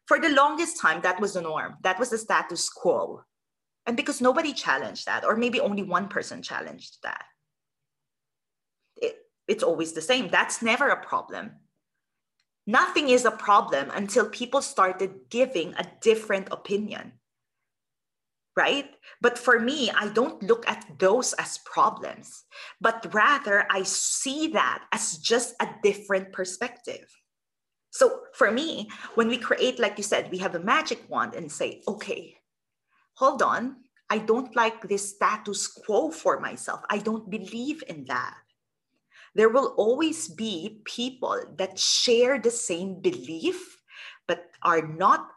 for 0.08 0.19
the 0.19 0.30
longest 0.30 0.80
time 0.80 1.02
that 1.02 1.19
was 1.19 1.34
the 1.34 1.41
norm 1.41 1.76
that 1.82 1.99
was 1.99 2.10
the 2.10 2.17
status 2.17 2.69
quo 2.69 3.21
and 3.86 3.97
because 3.97 4.21
nobody 4.21 4.54
challenged 4.54 5.06
that 5.06 5.26
or 5.26 5.36
maybe 5.36 5.60
only 5.60 5.84
one 5.84 6.08
person 6.08 6.41
challenged 6.41 6.97
that 7.04 7.26
it's 9.47 9.63
always 9.63 9.93
the 9.93 10.02
same. 10.02 10.30
That's 10.30 10.62
never 10.62 10.89
a 10.89 11.06
problem. 11.06 11.52
Nothing 12.65 13.10
is 13.10 13.26
a 13.26 13.32
problem 13.32 13.91
until 13.93 14.30
people 14.30 14.62
started 14.62 15.30
giving 15.30 15.73
a 15.73 15.88
different 16.02 16.47
opinion. 16.52 17.13
Right? 18.56 18.89
But 19.19 19.39
for 19.39 19.60
me, 19.60 19.89
I 19.89 20.10
don't 20.10 20.43
look 20.43 20.67
at 20.67 20.86
those 20.99 21.34
as 21.34 21.58
problems, 21.65 22.43
but 22.80 23.12
rather 23.12 23.65
I 23.69 23.82
see 23.84 24.47
that 24.49 24.86
as 24.91 25.17
just 25.17 25.56
a 25.60 25.67
different 25.82 26.32
perspective. 26.32 27.10
So 27.89 28.21
for 28.34 28.52
me, 28.52 28.89
when 29.15 29.28
we 29.28 29.38
create, 29.38 29.80
like 29.80 29.97
you 29.97 30.04
said, 30.04 30.32
we 30.32 30.38
have 30.38 30.56
a 30.56 30.60
magic 30.60 31.04
wand 31.10 31.34
and 31.34 31.52
say, 31.52 31.82
okay, 31.88 32.38
hold 33.15 33.41
on, 33.41 33.78
I 34.10 34.19
don't 34.19 34.56
like 34.56 34.88
this 34.88 35.15
status 35.15 35.67
quo 35.67 36.12
for 36.12 36.39
myself. 36.39 36.82
I 36.89 36.99
don't 36.99 37.30
believe 37.30 37.84
in 37.88 38.06
that 38.06 38.36
there 39.36 39.50
will 39.50 39.74
always 39.78 40.28
be 40.28 40.82
people 40.86 41.41
that 41.58 41.80
share 41.80 42.39
the 42.39 42.52
same 42.52 43.02
belief, 43.02 43.78
but 44.28 44.52
are 44.62 44.86
not 44.86 45.30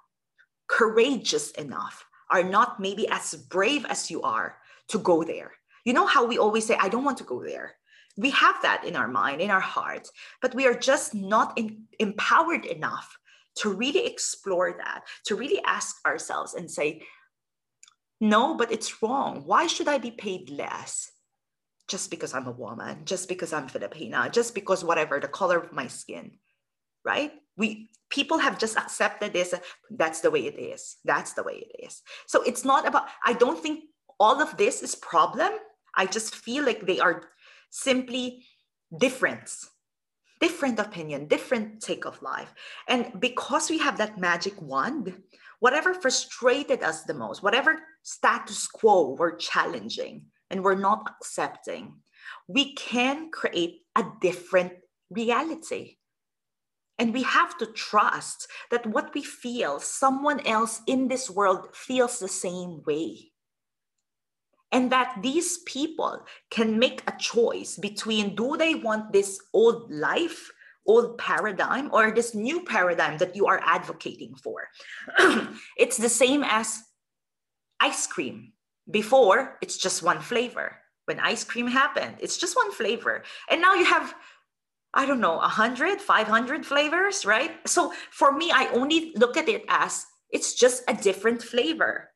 courageous 0.68 1.50
enough, 1.52 2.04
are 2.30 2.42
not 2.42 2.80
maybe 2.80 3.08
as 3.08 3.34
brave 3.34 3.86
as 3.86 4.10
you 4.10 4.22
are 4.22 4.58
to 4.88 4.98
go 4.98 5.24
there. 5.24 5.52
You 5.84 5.92
know 5.92 6.06
how 6.06 6.26
we 6.26 6.38
always 6.38 6.66
say, 6.66 6.76
I 6.78 6.88
don't 6.88 7.04
want 7.04 7.18
to 7.18 7.24
go 7.24 7.42
there. 7.42 7.76
We 8.16 8.30
have 8.30 8.56
that 8.62 8.84
in 8.84 8.96
our 8.96 9.08
mind, 9.08 9.40
in 9.40 9.50
our 9.50 9.60
heart, 9.60 10.08
but 10.40 10.54
we 10.54 10.66
are 10.66 10.74
just 10.74 11.14
not 11.14 11.56
in, 11.56 11.84
empowered 11.98 12.64
enough 12.64 13.16
to 13.56 13.72
really 13.72 14.06
explore 14.06 14.74
that, 14.76 15.04
to 15.26 15.36
really 15.36 15.62
ask 15.64 15.96
ourselves 16.06 16.54
and 16.54 16.70
say, 16.70 17.02
no, 18.20 18.54
but 18.54 18.72
it's 18.72 19.02
wrong. 19.02 19.42
Why 19.44 19.66
should 19.66 19.88
I 19.88 19.98
be 19.98 20.10
paid 20.10 20.50
less? 20.50 21.10
Just 21.88 22.10
because 22.10 22.34
I'm 22.34 22.46
a 22.46 22.52
woman, 22.52 23.04
just 23.04 23.28
because 23.28 23.52
I'm 23.52 23.68
Filipina, 23.68 24.30
just 24.30 24.54
because 24.54 24.84
whatever 24.84 25.20
the 25.20 25.28
color 25.28 25.58
of 25.58 25.72
my 25.72 25.86
skin, 25.86 26.32
right? 27.04 27.32
We 27.56 27.90
people 28.10 28.38
have 28.38 28.58
just 28.58 28.76
accepted 28.76 29.32
this. 29.32 29.54
That's 29.90 30.20
the 30.20 30.30
way 30.30 30.46
it 30.46 30.58
is. 30.58 30.96
That's 31.04 31.32
the 31.34 31.42
way 31.42 31.64
it 31.64 31.86
is. 31.86 32.02
So 32.26 32.42
it's 32.42 32.64
not 32.64 32.86
about. 32.86 33.08
I 33.24 33.32
don't 33.34 33.60
think 33.60 33.84
all 34.18 34.40
of 34.40 34.56
this 34.56 34.82
is 34.82 34.94
problem. 34.94 35.52
I 35.94 36.06
just 36.06 36.34
feel 36.34 36.64
like 36.64 36.86
they 36.86 37.00
are 37.00 37.22
simply 37.70 38.44
difference, 38.98 39.70
different 40.40 40.78
opinion, 40.78 41.26
different 41.26 41.80
take 41.80 42.04
of 42.04 42.20
life, 42.20 42.52
and 42.88 43.20
because 43.20 43.70
we 43.70 43.78
have 43.78 43.98
that 43.98 44.18
magic 44.18 44.60
wand, 44.60 45.14
whatever 45.60 45.94
frustrated 45.94 46.82
us 46.82 47.04
the 47.04 47.14
most, 47.14 47.42
whatever 47.42 47.78
status 48.02 48.66
quo 48.66 49.16
we're 49.18 49.36
challenging 49.36 50.26
and 50.50 50.62
we're 50.62 50.74
not 50.74 51.10
accepting, 51.20 51.94
we 52.48 52.74
can 52.74 53.30
create 53.30 53.82
a 53.96 54.04
different 54.20 54.72
reality. 55.10 55.96
And 56.98 57.12
we 57.12 57.22
have 57.24 57.58
to 57.58 57.66
trust 57.66 58.48
that 58.70 58.86
what 58.86 59.12
we 59.14 59.22
feel, 59.22 59.80
someone 59.80 60.46
else 60.46 60.80
in 60.86 61.08
this 61.08 61.28
world 61.28 61.68
feels 61.74 62.18
the 62.18 62.28
same 62.28 62.82
way. 62.86 63.32
And 64.72 64.90
that 64.90 65.18
these 65.22 65.58
people 65.58 66.24
can 66.50 66.78
make 66.78 67.02
a 67.06 67.16
choice 67.18 67.76
between 67.76 68.34
do 68.34 68.56
they 68.56 68.74
want 68.74 69.12
this 69.12 69.38
old 69.52 69.92
life, 69.92 70.50
old 70.86 71.18
paradigm, 71.18 71.90
or 71.92 72.10
this 72.10 72.34
new 72.34 72.64
paradigm 72.64 73.18
that 73.18 73.36
you 73.36 73.46
are 73.46 73.60
advocating 73.62 74.34
for? 74.34 74.68
it's 75.76 75.98
the 75.98 76.08
same 76.08 76.42
as 76.44 76.82
ice 77.78 78.06
cream 78.06 78.52
before, 78.90 79.58
it's 79.60 79.76
just 79.76 80.02
one 80.02 80.20
flavor. 80.20 80.76
When 81.06 81.20
ice 81.20 81.44
cream 81.44 81.68
happened, 81.68 82.16
it's 82.20 82.36
just 82.36 82.56
one 82.56 82.72
flavor. 82.72 83.22
And 83.48 83.60
now 83.60 83.74
you 83.74 83.84
have, 83.84 84.14
I 84.94 85.06
don't 85.06 85.20
know, 85.20 85.36
100, 85.36 86.00
500 86.00 86.66
flavors, 86.66 87.24
right? 87.24 87.52
So 87.66 87.92
for 88.10 88.32
me, 88.32 88.50
I 88.52 88.68
only 88.74 89.12
look 89.16 89.36
at 89.36 89.48
it 89.48 89.64
as 89.68 90.04
it's 90.30 90.54
just 90.54 90.82
a 90.88 90.94
different 90.94 91.42
flavor. 91.42 92.10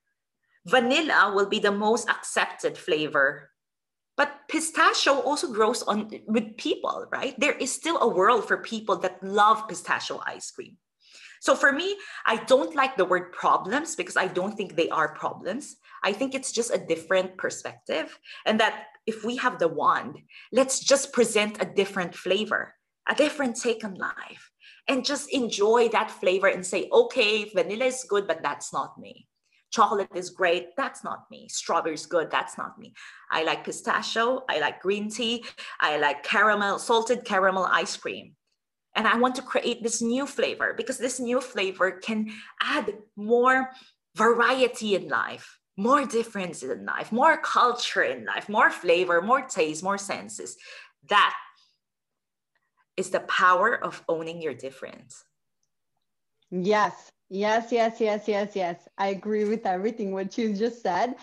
Vanilla 0.66 1.32
will 1.34 1.46
be 1.46 1.58
the 1.58 1.72
most 1.72 2.08
accepted 2.08 2.76
flavor. 2.76 3.50
But 4.16 4.48
pistachio 4.48 5.20
also 5.20 5.52
grows 5.52 5.82
on 5.82 6.10
with 6.26 6.56
people, 6.58 7.06
right? 7.10 7.38
There 7.38 7.54
is 7.54 7.72
still 7.72 7.98
a 8.00 8.08
world 8.08 8.46
for 8.46 8.58
people 8.58 8.96
that 8.98 9.22
love 9.22 9.66
pistachio 9.68 10.20
ice 10.26 10.50
cream. 10.50 10.76
So 11.40 11.56
for 11.56 11.72
me, 11.72 11.96
I 12.26 12.36
don't 12.44 12.74
like 12.74 12.96
the 12.96 13.06
word 13.06 13.32
problems 13.32 13.96
because 13.96 14.16
I 14.16 14.26
don't 14.26 14.56
think 14.56 14.76
they 14.76 14.90
are 14.90 15.14
problems. 15.14 15.76
I 16.04 16.12
think 16.12 16.34
it's 16.34 16.52
just 16.52 16.72
a 16.72 16.78
different 16.78 17.36
perspective. 17.38 18.18
And 18.44 18.60
that 18.60 18.84
if 19.06 19.24
we 19.24 19.36
have 19.36 19.58
the 19.58 19.68
wand, 19.68 20.18
let's 20.52 20.80
just 20.80 21.14
present 21.14 21.60
a 21.60 21.64
different 21.64 22.14
flavor, 22.14 22.74
a 23.08 23.14
different 23.14 23.56
take 23.56 23.84
on 23.84 23.94
life, 23.94 24.50
and 24.86 25.04
just 25.04 25.32
enjoy 25.32 25.88
that 25.88 26.10
flavor 26.10 26.48
and 26.48 26.64
say, 26.64 26.88
okay, 26.92 27.48
vanilla 27.48 27.86
is 27.86 28.04
good, 28.08 28.26
but 28.26 28.42
that's 28.42 28.72
not 28.72 28.98
me. 28.98 29.26
Chocolate 29.72 30.10
is 30.14 30.30
great, 30.30 30.76
that's 30.76 31.04
not 31.04 31.30
me. 31.30 31.48
Strawberry 31.48 31.94
is 31.94 32.04
good, 32.04 32.30
that's 32.30 32.58
not 32.58 32.78
me. 32.78 32.92
I 33.30 33.44
like 33.44 33.64
pistachio, 33.64 34.44
I 34.50 34.58
like 34.58 34.80
green 34.82 35.08
tea, 35.08 35.44
I 35.78 35.96
like 35.96 36.22
caramel, 36.22 36.78
salted 36.78 37.24
caramel 37.24 37.64
ice 37.64 37.96
cream. 37.96 38.34
And 38.94 39.06
I 39.06 39.16
want 39.18 39.36
to 39.36 39.42
create 39.42 39.82
this 39.82 40.02
new 40.02 40.26
flavor 40.26 40.74
because 40.76 40.98
this 40.98 41.20
new 41.20 41.40
flavor 41.40 41.92
can 41.92 42.32
add 42.60 42.92
more 43.16 43.70
variety 44.16 44.94
in 44.96 45.08
life 45.08 45.60
more 45.80 46.04
difference 46.04 46.62
in 46.62 46.84
life, 46.84 47.10
more 47.10 47.38
culture 47.38 48.02
in 48.02 48.26
life, 48.26 48.50
more 48.50 48.70
flavor, 48.70 49.22
more 49.22 49.40
taste, 49.40 49.82
more 49.82 49.96
senses. 49.96 50.56
That 51.08 51.34
is 52.98 53.08
the 53.08 53.20
power 53.20 53.82
of 53.82 54.04
owning 54.06 54.42
your 54.42 54.52
difference. 54.52 55.24
Yes, 56.50 57.10
yes, 57.30 57.72
yes, 57.72 57.98
yes, 57.98 58.28
yes, 58.28 58.54
yes. 58.54 58.88
I 58.98 59.06
agree 59.06 59.44
with 59.44 59.64
everything 59.64 60.12
what 60.12 60.36
you 60.36 60.54
just 60.54 60.82
said. 60.82 61.14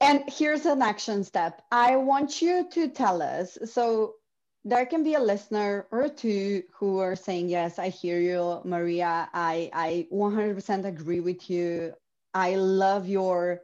And 0.00 0.24
here's 0.26 0.66
an 0.66 0.82
action 0.82 1.24
step. 1.24 1.62
I 1.70 1.96
want 1.96 2.42
you 2.42 2.68
to 2.72 2.88
tell 2.88 3.22
us. 3.22 3.56
So 3.64 4.16
there 4.64 4.86
can 4.86 5.02
be 5.02 5.14
a 5.14 5.20
listener 5.20 5.86
or 5.90 6.08
two 6.08 6.62
who 6.72 6.98
are 6.98 7.16
saying, 7.16 7.48
Yes, 7.48 7.78
I 7.78 7.88
hear 7.88 8.20
you, 8.20 8.60
Maria. 8.64 9.28
I, 9.32 9.70
I 9.72 10.06
100% 10.12 10.84
agree 10.84 11.20
with 11.20 11.50
you. 11.50 11.94
I 12.34 12.54
love 12.54 13.08
your 13.08 13.62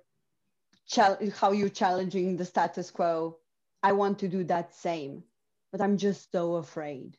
how 0.97 1.53
you're 1.53 1.69
challenging 1.69 2.37
the 2.37 2.45
status 2.45 2.91
quo. 2.91 3.37
I 3.83 3.93
want 3.93 4.19
to 4.21 4.29
do 4.29 4.43
that 4.45 4.75
same, 4.75 5.23
but 5.71 5.81
I'm 5.81 5.99
just 5.99 6.33
so 6.33 6.57
afraid. 6.57 7.17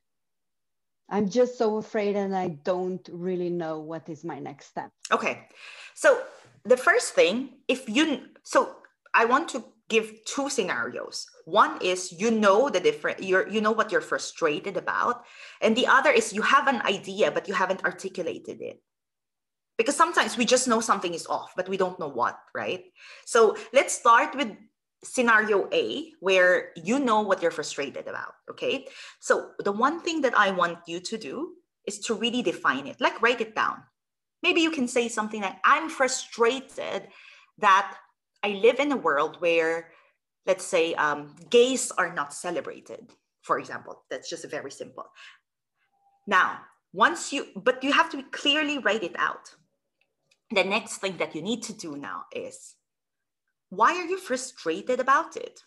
I'm 1.10 1.30
just 1.30 1.58
so 1.58 1.78
afraid 1.78 2.16
and 2.16 2.36
I 2.36 2.50
don't 2.50 3.08
really 3.12 3.50
know 3.50 3.80
what 3.80 4.10
is 4.10 4.24
my 4.24 4.40
next 4.40 4.68
step. 4.68 4.92
Okay. 5.12 5.48
So 5.94 6.22
the 6.66 6.78
first 6.78 7.14
thing, 7.14 7.50
if 7.68 7.88
you 7.88 8.22
so 8.44 8.76
I 9.14 9.26
want 9.26 9.50
to 9.50 9.64
give 9.90 10.24
two 10.24 10.50
scenarios. 10.50 11.26
One 11.46 11.82
is 11.82 12.14
you 12.14 12.32
know 12.32 12.70
the 12.70 12.80
different 12.80 13.22
you're 13.22 13.50
you 13.50 13.60
know 13.60 13.72
what 13.72 13.92
you're 13.92 14.06
frustrated 14.06 14.78
about 14.78 15.26
and 15.62 15.76
the 15.76 15.88
other 15.88 16.12
is 16.12 16.32
you 16.32 16.44
have 16.44 16.68
an 16.68 16.82
idea 16.86 17.32
but 17.32 17.48
you 17.48 17.54
haven't 17.54 17.84
articulated 17.84 18.62
it. 18.62 18.82
Because 19.78 19.96
sometimes 19.96 20.38
we 20.38 20.46
just 20.46 20.68
know 20.68 20.80
something 20.80 21.14
is 21.14 21.28
off 21.28 21.54
but 21.56 21.68
we 21.68 21.78
don't 21.78 22.00
know 22.00 22.08
what 22.08 22.40
right? 22.54 22.86
So 23.26 23.58
let's 23.74 23.94
start 23.94 24.36
with 24.36 24.56
scenario 25.04 25.68
a 25.74 26.12
where 26.20 26.72
you 26.76 27.00
know 27.00 27.22
what 27.22 27.42
you're 27.42 27.52
frustrated 27.52 28.08
about 28.08 28.34
okay? 28.50 28.88
So 29.20 29.52
the 29.60 29.72
one 29.72 30.02
thing 30.02 30.22
that 30.22 30.38
i 30.38 30.52
want 30.52 30.80
you 30.88 31.00
to 31.00 31.18
do 31.18 31.56
is 31.88 32.00
to 32.06 32.14
really 32.14 32.44
define 32.44 32.86
it 32.86 33.02
like 33.02 33.22
write 33.22 33.42
it 33.42 33.56
down. 33.56 33.82
Maybe 34.44 34.62
you 34.62 34.72
can 34.72 34.88
say 34.88 35.08
something 35.10 35.42
like 35.42 35.58
i'm 35.66 35.90
frustrated 35.90 37.10
that 37.58 37.98
i 38.44 38.50
live 38.50 38.80
in 38.80 38.92
a 38.92 38.98
world 38.98 39.38
where 39.40 39.92
let's 40.46 40.66
say 40.66 40.94
um, 40.96 41.36
gays 41.50 41.92
are 41.92 42.14
not 42.14 42.34
celebrated 42.34 43.12
for 43.42 43.60
example 43.60 44.04
that's 44.10 44.30
just 44.30 44.50
very 44.50 44.72
simple 44.72 45.06
now 46.28 46.60
once 46.94 47.32
you 47.32 47.48
but 47.56 47.84
you 47.84 47.92
have 47.92 48.10
to 48.10 48.24
clearly 48.32 48.78
write 48.80 49.04
it 49.04 49.16
out 49.18 49.56
the 50.52 50.64
next 50.64 50.98
thing 50.98 51.18
that 51.18 51.36
you 51.36 51.42
need 51.42 51.62
to 51.64 51.74
do 51.74 51.96
now 51.96 52.24
is 52.34 52.76
why 53.70 53.96
are 53.96 54.06
you 54.06 54.18
frustrated 54.18 55.00
about 55.00 55.38
it? 55.38 55.62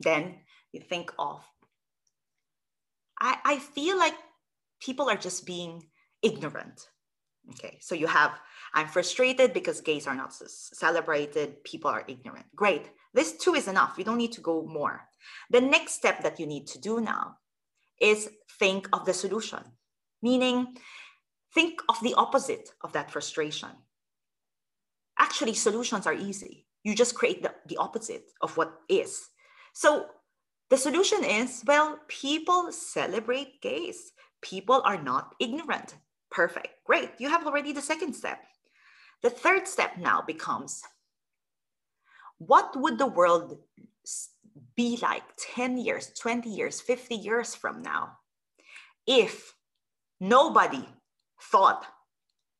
Then 0.00 0.40
you 0.72 0.80
think 0.80 1.12
of, 1.18 1.44
I, 3.20 3.38
I 3.44 3.58
feel 3.58 3.96
like 3.96 4.14
people 4.80 5.08
are 5.08 5.16
just 5.16 5.46
being 5.46 5.84
ignorant. 6.22 6.88
Okay, 7.50 7.78
so 7.80 7.94
you 7.94 8.06
have, 8.06 8.32
I'm 8.74 8.88
frustrated 8.88 9.54
because 9.54 9.80
gays 9.80 10.06
are 10.06 10.14
not 10.14 10.34
celebrated, 10.34 11.64
people 11.64 11.90
are 11.90 12.04
ignorant. 12.06 12.46
Great, 12.54 12.90
this 13.14 13.36
too 13.38 13.54
is 13.54 13.68
enough. 13.68 13.94
You 13.96 14.04
don't 14.04 14.18
need 14.18 14.32
to 14.32 14.40
go 14.40 14.66
more. 14.66 15.08
The 15.50 15.60
next 15.60 15.92
step 15.92 16.22
that 16.22 16.38
you 16.38 16.46
need 16.46 16.66
to 16.68 16.78
do 16.78 17.00
now 17.00 17.36
is 18.00 18.28
think 18.58 18.88
of 18.92 19.04
the 19.06 19.14
solution, 19.14 19.60
meaning 20.22 20.76
Think 21.54 21.80
of 21.88 21.98
the 22.02 22.14
opposite 22.14 22.74
of 22.82 22.92
that 22.92 23.10
frustration. 23.10 23.70
Actually, 25.18 25.54
solutions 25.54 26.06
are 26.06 26.12
easy. 26.12 26.66
You 26.84 26.94
just 26.94 27.14
create 27.14 27.42
the, 27.42 27.54
the 27.66 27.78
opposite 27.78 28.24
of 28.42 28.56
what 28.56 28.80
is. 28.88 29.30
So 29.72 30.06
The 30.70 30.76
solution 30.76 31.24
is 31.24 31.62
well, 31.66 31.98
people 32.08 32.72
celebrate 32.72 33.62
gays. 33.62 34.12
People 34.42 34.82
are 34.84 35.02
not 35.02 35.34
ignorant. 35.40 35.96
Perfect. 36.30 36.68
Great. 36.84 37.10
You 37.18 37.28
have 37.30 37.46
already 37.46 37.72
the 37.72 37.82
second 37.82 38.14
step. 38.14 38.38
The 39.22 39.30
third 39.30 39.66
step 39.66 39.98
now 39.98 40.22
becomes 40.22 40.82
what 42.38 42.72
would 42.76 42.98
the 42.98 43.06
world 43.06 43.58
be 44.76 44.98
like 45.02 45.24
10 45.54 45.78
years, 45.78 46.12
20 46.20 46.48
years, 46.48 46.80
50 46.80 47.14
years 47.16 47.54
from 47.54 47.82
now 47.82 48.18
if 49.06 49.54
nobody 50.20 50.86
thought 51.40 51.86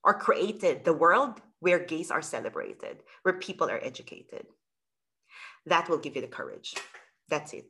or 0.03 0.15
created 0.15 0.85
the 0.85 0.93
world 0.93 1.41
where 1.61 1.79
gays 1.79 2.11
are 2.11 2.23
celebrated, 2.23 3.03
where 3.23 3.39
people 3.39 3.71
are 3.71 3.81
educated? 3.83 4.47
That 5.67 5.89
will 5.89 5.99
give 5.99 6.17
you 6.17 6.23
the 6.23 6.29
courage. 6.29 6.75
That's 7.29 7.53
it. 7.53 7.67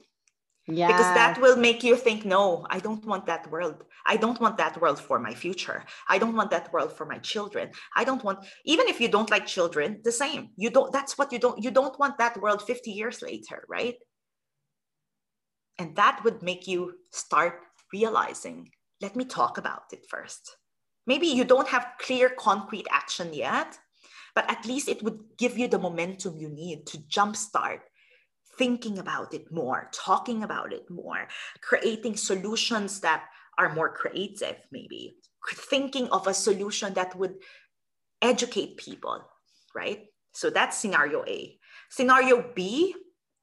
Yeah. 0.70 0.88
Because 0.88 1.14
that 1.14 1.40
will 1.40 1.57
make 1.57 1.83
you 1.83 1.96
think, 1.96 2.26
no, 2.26 2.66
I 2.68 2.78
don't 2.78 3.04
want 3.07 3.24
that 3.26 3.50
world. 3.50 3.85
I 4.04 4.18
don't 4.18 4.38
want 4.38 4.59
that 4.59 4.78
world 4.81 5.00
for 5.00 5.18
my 5.18 5.35
future. 5.35 5.83
I 6.09 6.18
don't 6.18 6.37
want 6.37 6.50
that 6.50 6.70
world 6.72 6.92
for 6.92 7.07
my 7.07 7.18
children. 7.18 7.70
I 7.96 8.04
don't 8.04 8.22
want, 8.22 8.46
even 8.66 8.87
if 8.87 9.00
you 9.00 9.09
don't 9.09 9.31
like 9.31 9.46
children, 9.46 10.00
the 10.04 10.12
same. 10.12 10.50
You 10.57 10.68
don't, 10.68 10.92
that's 10.92 11.16
what 11.16 11.33
you 11.33 11.38
don't, 11.38 11.62
you 11.62 11.70
don't 11.70 11.98
want 11.98 12.18
that 12.18 12.40
world 12.40 12.61
50 12.61 12.90
years 12.90 13.22
later, 13.22 13.64
right? 13.66 13.94
And 15.78 15.96
that 15.96 16.20
would 16.24 16.42
make 16.42 16.66
you 16.68 16.94
start 17.12 17.61
realizing, 17.92 18.70
let 19.00 19.16
me 19.16 19.24
talk 19.24 19.57
about 19.57 19.85
it 19.92 20.04
first. 20.11 20.57
Maybe 21.07 21.28
you 21.28 21.44
don't 21.44 21.68
have 21.68 21.92
clear, 21.98 22.28
concrete 22.28 22.87
action 22.90 23.33
yet, 23.33 23.78
but 24.35 24.50
at 24.50 24.66
least 24.66 24.88
it 24.88 25.02
would 25.02 25.18
give 25.38 25.57
you 25.57 25.66
the 25.66 25.78
momentum 25.78 26.37
you 26.37 26.50
need 26.50 26.87
to 26.88 26.98
jumpstart 26.98 27.81
thinking 28.59 28.99
about 28.99 29.33
it 29.33 29.51
more, 29.53 29.88
talking 29.92 30.42
about 30.42 30.73
it 30.73 30.90
more, 30.90 31.29
creating 31.62 32.16
solutions 32.16 33.01
that 33.01 33.25
are 33.59 33.75
more 33.75 33.88
creative, 33.88 34.57
maybe 34.71 35.16
thinking 35.55 36.09
of 36.09 36.27
a 36.27 36.35
solution 36.35 36.92
that 36.94 37.16
would 37.16 37.37
educate 38.21 38.77
people, 38.77 39.23
right? 39.75 40.07
So 40.33 40.51
that's 40.51 40.77
scenario 40.77 41.25
A. 41.27 41.59
Scenario 41.88 42.44
B 42.55 42.94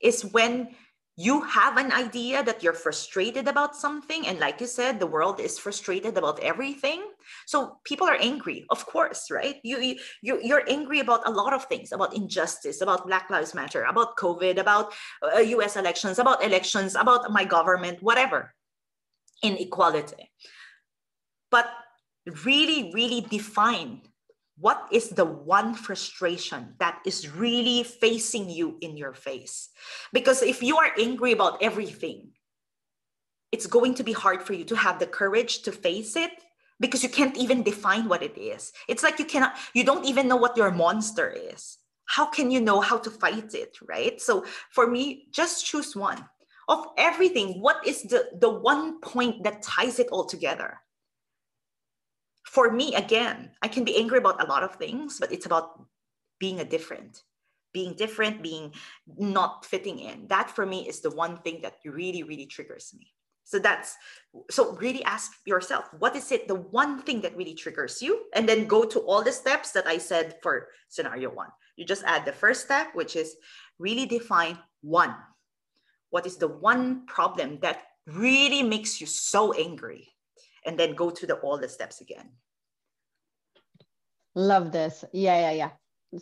is 0.02 0.24
when 0.26 0.76
you 1.18 1.42
have 1.42 1.78
an 1.78 1.94
idea 1.94 2.44
that 2.44 2.62
you're 2.62 2.74
frustrated 2.74 3.48
about 3.48 3.76
something 3.76 4.28
and 4.28 4.40
like 4.40 4.60
you 4.60 4.68
said 4.68 5.00
the 5.00 5.08
world 5.08 5.40
is 5.40 5.58
frustrated 5.58 6.18
about 6.18 6.40
everything. 6.40 7.04
So 7.46 7.80
people 7.86 8.08
are 8.08 8.18
angry 8.20 8.66
of 8.70 8.86
course 8.86 9.32
right? 9.32 9.56
You, 9.64 9.96
you 10.22 10.40
you're 10.44 10.64
angry 10.68 11.00
about 11.00 11.26
a 11.26 11.32
lot 11.32 11.54
of 11.54 11.66
things 11.66 11.92
about 11.94 12.16
injustice 12.16 12.82
about 12.82 13.08
black 13.08 13.30
lives 13.30 13.56
matter 13.56 13.84
about 13.84 14.18
covid 14.18 14.58
about 14.58 14.94
uh, 15.24 15.40
us 15.40 15.78
elections 15.78 16.20
about 16.20 16.44
elections 16.44 16.96
about 16.96 17.32
my 17.32 17.46
government 17.46 18.04
whatever. 18.04 18.54
Inequality. 19.42 20.32
But 21.50 21.70
really 22.44 22.92
really 22.94 23.22
define 23.22 24.02
what 24.58 24.88
is 24.92 25.10
the 25.10 25.26
one 25.26 25.74
frustration 25.74 26.76
that 26.80 27.00
is 27.06 27.30
really 27.30 27.84
facing 27.84 28.50
you 28.50 28.78
in 28.82 28.96
your 28.96 29.14
face? 29.14 29.70
Because 30.14 30.42
if 30.42 30.64
you 30.64 30.78
are 30.78 30.92
angry 30.98 31.34
about 31.34 31.62
everything, 31.62 32.32
it's 33.52 33.68
going 33.68 33.96
to 33.96 34.04
be 34.04 34.14
hard 34.14 34.44
for 34.44 34.54
you 34.54 34.64
to 34.66 34.76
have 34.76 35.00
the 35.00 35.08
courage 35.08 35.62
to 35.64 35.72
face 35.72 36.16
it 36.16 36.32
because 36.80 37.04
you 37.04 37.10
can't 37.10 37.38
even 37.38 37.64
define 37.64 38.08
what 38.08 38.24
it 38.24 38.38
is. 38.38 38.72
It's 38.88 39.04
like 39.04 39.20
you 39.20 39.26
cannot, 39.26 39.56
you 39.74 39.84
don't 39.84 40.06
even 40.06 40.28
know 40.28 40.36
what 40.36 40.58
your 40.58 40.72
monster 40.72 41.30
is. 41.30 41.78
How 42.06 42.26
can 42.26 42.52
you 42.52 42.62
know 42.62 42.82
how 42.82 42.98
to 42.98 43.10
fight 43.10 43.54
it, 43.54 43.78
right? 43.82 44.22
So 44.22 44.46
for 44.72 44.88
me, 44.88 45.28
just 45.32 45.66
choose 45.66 45.96
one. 45.96 46.24
Of 46.68 46.88
everything, 46.98 47.62
what 47.62 47.86
is 47.86 48.04
the, 48.04 48.30
the 48.40 48.50
one 48.50 49.00
point 49.00 49.44
that 49.44 49.62
ties 49.62 50.00
it 50.00 50.08
all 50.12 50.26
together? 50.26 50.80
For 52.56 52.72
me, 52.72 52.96
again, 52.96 53.52
I 53.62 53.68
can 53.68 53.84
be 53.84 53.98
angry 53.98 54.18
about 54.18 54.42
a 54.42 54.48
lot 54.48 54.64
of 54.64 54.76
things, 54.76 55.20
but 55.20 55.34
it's 55.34 55.46
about 55.46 55.84
being 56.40 56.62
a 56.62 56.64
different, 56.64 57.22
being 57.74 57.94
different, 57.96 58.42
being 58.42 58.72
not 59.18 59.66
fitting 59.66 60.00
in. 60.00 60.28
That 60.28 60.50
for 60.50 60.66
me 60.66 60.88
is 60.88 61.02
the 61.02 61.12
one 61.12 61.36
thing 61.44 61.60
that 61.64 61.76
really, 61.84 62.24
really 62.24 62.46
triggers 62.46 62.96
me. 62.98 63.12
So 63.44 63.60
that's 63.60 63.98
so 64.50 64.72
really 64.78 65.04
ask 65.04 65.34
yourself, 65.46 65.86
what 66.00 66.16
is 66.16 66.32
it, 66.32 66.48
the 66.48 66.56
one 66.56 67.02
thing 67.02 67.20
that 67.22 67.36
really 67.36 67.56
triggers 67.56 68.02
you? 68.02 68.24
And 68.34 68.48
then 68.48 68.68
go 68.68 68.86
to 68.86 69.00
all 69.00 69.22
the 69.22 69.34
steps 69.34 69.72
that 69.74 69.86
I 69.86 69.98
said 69.98 70.38
for 70.42 70.70
scenario 70.88 71.30
one. 71.30 71.50
You 71.76 71.84
just 71.86 72.06
add 72.06 72.24
the 72.24 72.32
first 72.32 72.64
step, 72.64 72.96
which 72.96 73.18
is 73.18 73.36
really 73.80 74.06
define 74.06 74.58
one. 74.82 75.14
What 76.10 76.26
is 76.26 76.38
the 76.38 76.48
one 76.48 77.06
problem 77.06 77.60
that 77.60 77.84
really 78.08 78.64
makes 78.64 79.02
you 79.02 79.08
so 79.08 79.52
angry? 79.52 80.08
And 80.66 80.80
then 80.80 80.96
go 80.96 81.12
to 81.12 81.28
the 81.28 81.36
all 81.44 81.60
the 81.60 81.70
steps 81.70 82.00
again. 82.00 82.32
Love 84.36 84.72
this. 84.72 85.06
Yeah, 85.14 85.52
yeah, 85.52 85.52
yeah. 85.52 85.72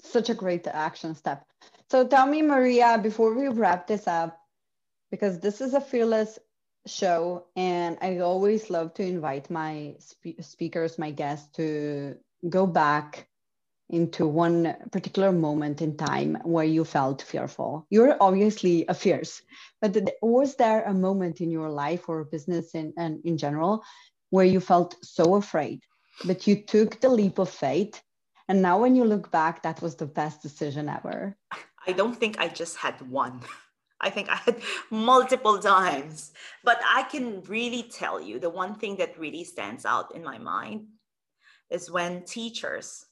Such 0.04 0.30
a 0.30 0.36
great 0.36 0.67
action 0.67 1.15
step. 1.15 1.45
So 1.91 2.08
tell 2.08 2.28
me, 2.28 2.41
Maria, 2.43 2.99
before 3.02 3.34
we 3.36 3.47
wrap 3.49 3.88
this 3.88 4.08
up, 4.08 4.39
because 5.12 5.39
this 5.39 5.62
is 5.62 5.73
a 5.73 5.82
fearless 5.82 6.39
show, 6.88 7.45
and 7.56 7.97
I 8.02 8.19
always 8.19 8.69
love 8.69 8.93
to 8.95 9.04
invite 9.04 9.49
my 9.49 9.95
spe- 9.99 10.41
speakers, 10.41 10.99
my 10.99 11.12
guests, 11.12 11.49
to 11.58 12.15
go 12.49 12.67
back 12.67 13.28
into 13.89 14.28
one 14.28 14.76
particular 14.91 15.32
moment 15.32 15.82
in 15.82 15.97
time 15.97 16.38
where 16.43 16.65
you 16.65 16.86
felt 16.86 17.23
fearful. 17.23 17.88
You're 17.91 18.17
obviously 18.21 18.86
a 18.89 18.95
fierce, 18.95 19.41
but 19.82 19.97
was 20.21 20.58
there 20.58 20.84
a 20.84 20.93
moment 20.93 21.41
in 21.41 21.52
your 21.52 21.69
life 21.71 22.10
or 22.10 22.26
business 22.26 22.76
in, 22.76 22.93
and 22.97 23.21
in 23.26 23.38
general 23.38 23.84
where 24.32 24.45
you 24.45 24.60
felt 24.60 24.97
so 25.04 25.36
afraid 25.36 25.82
but 26.26 26.47
you 26.47 26.56
took 26.56 26.99
the 26.99 27.10
leap 27.10 27.39
of 27.39 27.49
faith. 27.49 28.02
And 28.47 28.62
now, 28.62 28.80
when 28.80 28.95
you 28.95 29.06
look 29.06 29.32
back, 29.32 29.63
that 29.63 29.82
was 29.82 29.95
the 29.95 30.06
best 30.06 30.41
decision 30.41 30.89
ever. 30.89 31.38
I 31.88 31.91
don't 31.91 32.15
think 32.15 32.39
I 32.39 32.47
just 32.47 32.78
had 32.78 32.99
one. 33.10 33.41
I 34.02 34.10
think 34.10 34.30
I 34.30 34.36
had 34.36 34.62
multiple 34.91 35.60
times. 35.60 36.34
But 36.63 36.80
I 36.86 37.04
can 37.04 37.41
really 37.43 37.84
tell 37.84 38.21
you 38.21 38.39
the 38.39 38.49
one 38.49 38.76
thing 38.76 38.97
that 38.97 39.17
really 39.17 39.43
stands 39.43 39.86
out 39.86 40.13
in 40.13 40.23
my 40.23 40.38
mind 40.38 40.88
is 41.69 41.89
when 41.89 42.23
teachers 42.26 43.06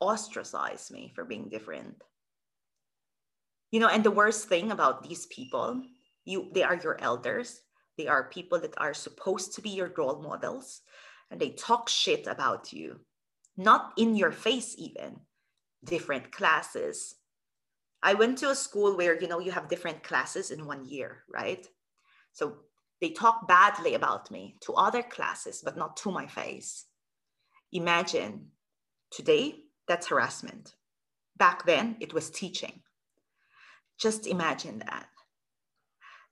ostracize 0.00 0.90
me 0.90 1.12
for 1.14 1.24
being 1.24 1.48
different. 1.48 2.02
You 3.70 3.80
know, 3.80 3.88
and 3.88 4.02
the 4.02 4.10
worst 4.10 4.48
thing 4.48 4.70
about 4.72 5.02
these 5.02 5.26
people, 5.26 5.82
you 6.24 6.48
they 6.52 6.62
are 6.62 6.76
your 6.76 7.00
elders. 7.00 7.60
They 7.98 8.08
are 8.08 8.28
people 8.28 8.58
that 8.60 8.74
are 8.78 8.94
supposed 8.94 9.54
to 9.54 9.62
be 9.62 9.70
your 9.70 9.92
role 9.96 10.20
models 10.22 10.80
and 11.30 11.40
they 11.40 11.50
talk 11.50 11.88
shit 11.88 12.26
about 12.26 12.72
you, 12.72 13.00
not 13.56 13.92
in 13.96 14.16
your 14.16 14.32
face, 14.32 14.74
even 14.78 15.20
different 15.84 16.32
classes. 16.32 17.14
I 18.02 18.14
went 18.14 18.38
to 18.38 18.50
a 18.50 18.54
school 18.54 18.96
where 18.96 19.20
you 19.20 19.28
know 19.28 19.38
you 19.38 19.52
have 19.52 19.68
different 19.68 20.02
classes 20.02 20.50
in 20.50 20.66
one 20.66 20.84
year, 20.84 21.22
right? 21.32 21.66
So 22.32 22.58
they 23.00 23.10
talk 23.10 23.46
badly 23.48 23.94
about 23.94 24.30
me 24.30 24.56
to 24.62 24.74
other 24.74 25.02
classes, 25.02 25.62
but 25.64 25.76
not 25.76 25.96
to 25.98 26.10
my 26.10 26.26
face. 26.26 26.86
Imagine 27.72 28.48
today, 29.10 29.56
that's 29.88 30.08
harassment. 30.08 30.74
Back 31.36 31.66
then, 31.66 31.96
it 32.00 32.14
was 32.14 32.30
teaching. 32.30 32.80
Just 33.98 34.26
imagine 34.26 34.78
that. 34.80 35.06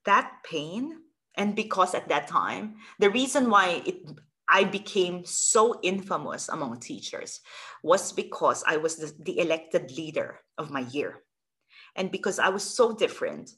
That 0.05 0.33
pain, 0.49 1.01
and 1.35 1.55
because 1.55 1.95
at 1.95 2.09
that 2.09 2.29
time, 2.29 2.77
the 2.99 3.11
reason 3.11 3.51
why 3.51 3.83
it 3.87 3.97
I 4.49 4.65
became 4.65 5.25
so 5.25 5.81
infamous 5.83 6.49
among 6.49 6.81
teachers 6.81 7.41
was 7.83 8.13
because 8.13 8.63
I 8.67 8.77
was 8.77 8.97
the, 8.97 9.13
the, 9.23 9.39
elected 9.39 9.91
leader 9.97 10.41
of 10.59 10.71
my 10.71 10.81
year. 10.81 11.23
And 11.97 12.11
because 12.11 12.39
I 12.39 12.51
was 12.51 12.63
so 12.63 12.95
different, 12.95 13.51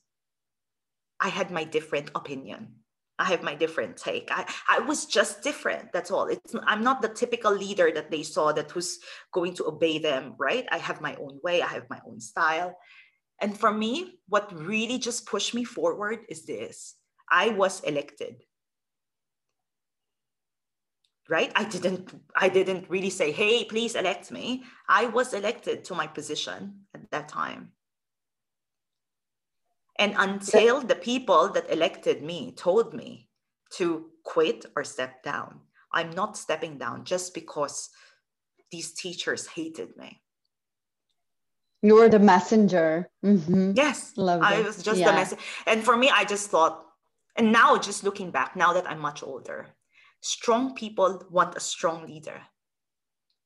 I 1.20 1.29
had 1.29 1.51
my 1.51 1.64
different 1.64 2.11
opinion. 2.14 2.77
I 3.18 3.25
have 3.25 3.42
my 3.42 3.55
different 3.55 3.96
take. 3.96 4.29
I, 4.31 4.44
I 4.68 4.81
was 4.81 5.07
just 5.07 5.42
different. 5.42 5.92
That's 5.92 6.11
all. 6.11 6.27
It's, 6.27 6.55
I'm 6.66 6.85
not 6.85 7.01
the 7.01 7.09
typical 7.09 7.53
leader 7.53 7.90
that 7.94 8.11
they 8.11 8.22
saw 8.22 8.53
that 8.53 8.75
was 8.75 8.99
going 9.33 9.55
to 9.55 9.66
obey 9.66 9.99
them, 9.99 10.35
right? 10.38 10.66
I 10.70 10.79
have 10.79 11.01
my 11.01 11.16
own 11.16 11.40
way, 11.42 11.62
I 11.62 11.68
have 11.68 11.88
my 11.88 12.01
own 12.07 12.20
style. 12.20 12.77
And 13.40 13.57
for 13.57 13.72
me, 13.72 14.20
what 14.29 14.53
really 14.59 14.99
just 14.99 15.27
pushed 15.27 15.55
me 15.55 15.64
forward 15.64 16.20
is 16.29 16.44
this 16.44 16.96
I 17.31 17.51
was 17.51 17.81
elected 17.81 18.42
right? 21.28 21.50
I 21.54 21.64
didn't 21.64 22.14
i 22.36 22.48
didn't 22.48 22.88
really 22.88 23.10
say 23.10 23.32
hey 23.32 23.64
please 23.64 23.94
elect 23.94 24.30
me. 24.30 24.64
I 24.88 25.06
was 25.06 25.34
elected 25.34 25.84
to 25.84 25.94
my 25.94 26.06
position 26.06 26.86
at 26.94 27.10
that 27.10 27.28
time. 27.28 27.72
And 29.98 30.14
until 30.18 30.80
the 30.80 30.94
people 30.94 31.48
that 31.54 31.70
elected 31.70 32.22
me 32.22 32.52
told 32.52 32.92
me 32.94 33.28
to 33.76 34.06
quit 34.24 34.66
or 34.76 34.84
step 34.84 35.22
down. 35.22 35.60
I'm 35.92 36.10
not 36.10 36.36
stepping 36.36 36.78
down 36.78 37.04
just 37.04 37.32
because 37.32 37.88
these 38.70 38.92
teachers 38.92 39.46
hated 39.46 39.96
me. 39.96 40.20
You 41.82 41.94
were 41.94 42.08
the 42.08 42.18
messenger. 42.18 43.08
Mm-hmm. 43.24 43.72
yes 43.74 44.12
Love 44.16 44.42
i 44.42 44.60
was 44.60 44.82
just 44.82 45.00
yeah. 45.00 45.10
the 45.10 45.16
messenger. 45.16 45.42
And 45.66 45.82
for 45.82 45.96
me 45.96 46.10
i 46.10 46.24
just 46.24 46.50
thought 46.50 46.86
And 47.36 47.52
now, 47.52 47.76
just 47.76 48.02
looking 48.02 48.30
back, 48.30 48.56
now 48.56 48.72
that 48.72 48.88
I'm 48.88 48.98
much 48.98 49.22
older, 49.22 49.68
strong 50.26 50.74
people 50.74 51.24
want 51.30 51.56
a 51.56 51.60
strong 51.60 52.06
leader. 52.06 52.42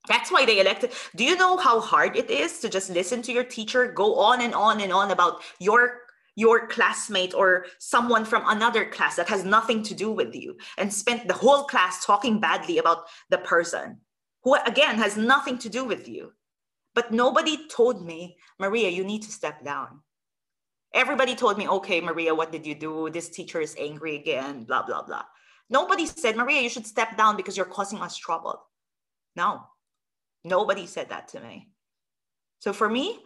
That's 0.08 0.32
why 0.32 0.46
they 0.46 0.60
elected. 0.60 0.92
Do 1.14 1.24
you 1.24 1.36
know 1.36 1.58
how 1.58 1.80
hard 1.80 2.16
it 2.16 2.30
is 2.30 2.58
to 2.60 2.70
just 2.70 2.88
listen 2.88 3.20
to 3.22 3.32
your 3.32 3.44
teacher 3.44 3.92
go 3.92 4.18
on 4.18 4.40
and 4.40 4.54
on 4.54 4.80
and 4.80 4.92
on 4.92 5.10
about 5.10 5.42
your 5.58 6.00
your 6.36 6.68
classmate 6.68 7.34
or 7.34 7.66
someone 7.78 8.24
from 8.24 8.42
another 8.46 8.86
class 8.86 9.16
that 9.16 9.28
has 9.28 9.44
nothing 9.44 9.82
to 9.82 9.94
do 9.94 10.10
with 10.10 10.34
you 10.34 10.56
and 10.78 10.92
spent 10.92 11.28
the 11.28 11.34
whole 11.34 11.64
class 11.64 12.06
talking 12.06 12.40
badly 12.40 12.78
about 12.78 13.04
the 13.28 13.38
person 13.38 13.98
who 14.44 14.54
again 14.66 14.96
has 14.96 15.16
nothing 15.18 15.58
to 15.58 15.68
do 15.68 15.84
with 15.84 16.08
you 16.08 16.32
but 16.94 17.12
nobody 17.12 17.68
told 17.68 18.06
me 18.06 18.36
maria 18.58 18.88
you 18.88 19.04
need 19.04 19.22
to 19.22 19.30
step 19.30 19.62
down 19.64 20.00
everybody 20.94 21.34
told 21.34 21.58
me 21.58 21.68
okay 21.68 22.00
maria 22.00 22.34
what 22.34 22.52
did 22.52 22.64
you 22.64 22.74
do 22.74 23.10
this 23.10 23.28
teacher 23.28 23.60
is 23.60 23.76
angry 23.78 24.16
again 24.16 24.64
blah 24.64 24.86
blah 24.86 25.02
blah 25.02 25.24
nobody 25.70 26.06
said 26.06 26.36
maria 26.36 26.60
you 26.60 26.68
should 26.68 26.86
step 26.86 27.16
down 27.16 27.36
because 27.36 27.56
you're 27.56 27.66
causing 27.66 28.00
us 28.00 28.16
trouble 28.16 28.60
no 29.36 29.62
nobody 30.44 30.86
said 30.86 31.08
that 31.08 31.28
to 31.28 31.40
me 31.40 31.68
so 32.58 32.72
for 32.72 32.88
me 32.88 33.20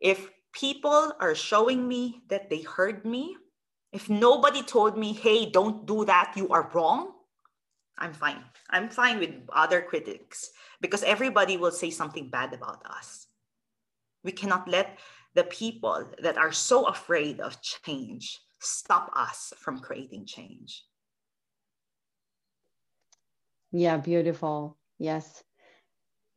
if 0.00 0.30
people 0.52 1.12
are 1.20 1.34
showing 1.34 1.86
me 1.86 2.22
that 2.28 2.50
they 2.50 2.62
heard 2.62 3.04
me, 3.04 3.36
if 3.92 4.08
nobody 4.08 4.62
told 4.62 4.98
me, 4.98 5.12
hey, 5.12 5.50
don't 5.50 5.86
do 5.86 6.04
that, 6.04 6.34
you 6.36 6.48
are 6.50 6.70
wrong, 6.74 7.12
I'm 7.96 8.12
fine. 8.12 8.44
I'm 8.70 8.88
fine 8.88 9.18
with 9.18 9.34
other 9.52 9.80
critics 9.80 10.50
because 10.80 11.02
everybody 11.02 11.56
will 11.56 11.72
say 11.72 11.90
something 11.90 12.28
bad 12.28 12.52
about 12.52 12.84
us. 12.86 13.26
We 14.22 14.32
cannot 14.32 14.68
let 14.68 14.98
the 15.34 15.44
people 15.44 16.08
that 16.22 16.36
are 16.36 16.52
so 16.52 16.86
afraid 16.86 17.40
of 17.40 17.60
change 17.62 18.38
stop 18.60 19.10
us 19.14 19.52
from 19.58 19.80
creating 19.80 20.26
change. 20.26 20.84
Yeah, 23.72 23.96
beautiful. 23.98 24.76
Yes. 24.98 25.42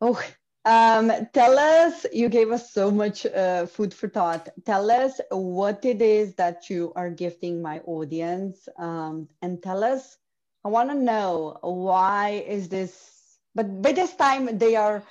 Oh, 0.01 0.21
um, 0.65 1.11
tell 1.33 1.57
us, 1.57 2.05
you 2.11 2.29
gave 2.29 2.51
us 2.51 2.71
so 2.71 2.91
much 2.91 3.25
uh, 3.25 3.65
food 3.65 3.93
for 3.93 4.09
thought. 4.09 4.49
Tell 4.65 4.91
us 4.91 5.19
what 5.29 5.85
it 5.85 6.01
is 6.01 6.35
that 6.35 6.69
you 6.69 6.93
are 6.95 7.09
gifting 7.09 7.61
my 7.61 7.79
audience. 7.85 8.67
Um, 8.77 9.29
and 9.41 9.61
tell 9.61 9.83
us, 9.83 10.17
I 10.63 10.69
want 10.69 10.89
to 10.89 10.95
know 10.95 11.57
why 11.61 12.43
is 12.47 12.69
this, 12.69 13.39
but 13.55 13.81
by 13.81 13.91
this 13.93 14.15
time 14.15 14.57
they 14.57 14.75
are 14.75 15.03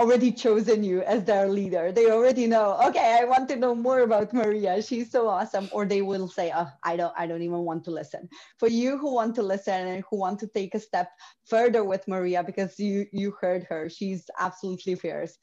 already 0.00 0.32
chosen 0.32 0.82
you 0.82 1.02
as 1.02 1.24
their 1.24 1.48
leader. 1.48 1.92
They 1.92 2.10
already 2.10 2.46
know, 2.46 2.78
okay, 2.86 3.18
I 3.20 3.24
want 3.24 3.48
to 3.50 3.56
know 3.56 3.74
more 3.74 4.00
about 4.00 4.32
Maria. 4.32 4.82
She's 4.82 5.10
so 5.10 5.28
awesome. 5.28 5.68
Or 5.72 5.84
they 5.84 6.02
will 6.02 6.28
say, 6.28 6.52
oh, 6.54 6.68
I 6.82 6.96
don't, 6.96 7.14
I 7.16 7.26
don't 7.26 7.42
even 7.42 7.60
want 7.60 7.84
to 7.84 7.90
listen. 7.92 8.28
For 8.58 8.68
you 8.68 8.98
who 8.98 9.14
want 9.14 9.34
to 9.36 9.42
listen 9.42 9.86
and 9.86 10.04
who 10.10 10.16
want 10.18 10.40
to 10.40 10.48
take 10.48 10.74
a 10.74 10.80
step 10.80 11.10
further 11.46 11.84
with 11.84 12.08
Maria 12.08 12.42
because 12.42 12.78
you 12.78 13.06
you 13.12 13.36
heard 13.40 13.64
her, 13.64 13.88
she's 13.88 14.28
absolutely 14.38 14.96
fierce. 14.96 15.38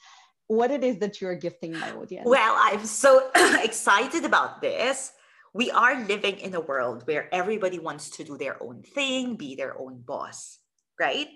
What 0.48 0.70
it 0.70 0.84
is 0.84 1.00
that 1.00 1.22
you're 1.22 1.36
gifting 1.36 1.72
my 1.80 1.92
audience? 1.92 2.28
Well, 2.28 2.56
I'm 2.60 2.86
so 2.86 3.32
excited 3.64 4.26
about 4.26 4.62
this. 4.62 5.14
We 5.54 5.72
are 5.72 6.04
living 6.06 6.40
in 6.40 6.56
a 6.56 6.60
world 6.60 7.04
where 7.06 7.34
everybody 7.34 7.80
wants 7.80 8.10
to 8.12 8.24
do 8.24 8.38
their 8.38 8.62
own 8.62 8.84
thing, 8.84 9.36
be 9.36 9.56
their 9.56 9.80
own 9.80 10.02
boss, 10.02 10.60
right? 11.00 11.28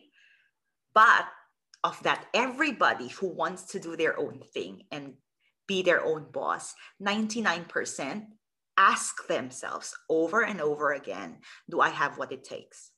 But 0.93 1.27
of 1.85 2.01
that 2.01 2.25
everybody 2.33 3.07
who 3.09 3.27
wants 3.27 3.61
to 3.65 3.79
do 3.79 3.95
their 3.95 4.19
own 4.19 4.41
thing 4.55 4.81
and 4.91 5.13
be 5.67 5.83
their 5.83 6.03
own 6.03 6.25
boss 6.31 6.73
99% 6.99 8.25
ask 8.75 9.27
themselves 9.27 9.93
over 10.09 10.43
and 10.43 10.59
over 10.59 10.93
again 10.93 11.37
do 11.69 11.79
i 11.79 11.89
have 11.89 12.17
what 12.17 12.31
it 12.31 12.43
takes? 12.43 12.91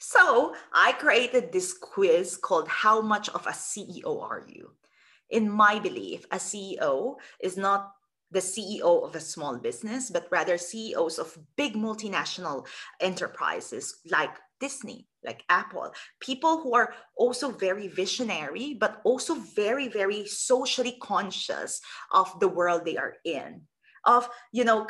So 0.00 0.54
i 0.72 0.92
created 0.92 1.52
this 1.52 1.72
quiz 1.72 2.36
called 2.36 2.68
how 2.68 3.00
much 3.00 3.28
of 3.28 3.46
a 3.46 3.50
ceo 3.50 4.20
are 4.20 4.44
you? 4.48 4.72
In 5.30 5.48
my 5.48 5.78
belief 5.78 6.26
a 6.32 6.38
ceo 6.38 7.16
is 7.40 7.56
not 7.56 7.92
the 8.30 8.40
CEO 8.40 9.04
of 9.06 9.14
a 9.14 9.20
small 9.20 9.56
business, 9.56 10.10
but 10.10 10.28
rather 10.30 10.58
CEOs 10.58 11.18
of 11.18 11.38
big 11.56 11.72
multinational 11.72 12.66
enterprises 13.00 14.00
like 14.10 14.34
Disney, 14.60 15.06
like 15.24 15.44
Apple, 15.48 15.92
people 16.20 16.60
who 16.60 16.74
are 16.74 16.94
also 17.16 17.50
very 17.50 17.88
visionary, 17.88 18.76
but 18.78 19.00
also 19.04 19.34
very, 19.34 19.88
very 19.88 20.26
socially 20.26 20.96
conscious 21.00 21.80
of 22.12 22.38
the 22.40 22.48
world 22.48 22.84
they 22.84 22.96
are 22.96 23.14
in, 23.24 23.62
of, 24.04 24.28
you 24.52 24.64
know, 24.64 24.86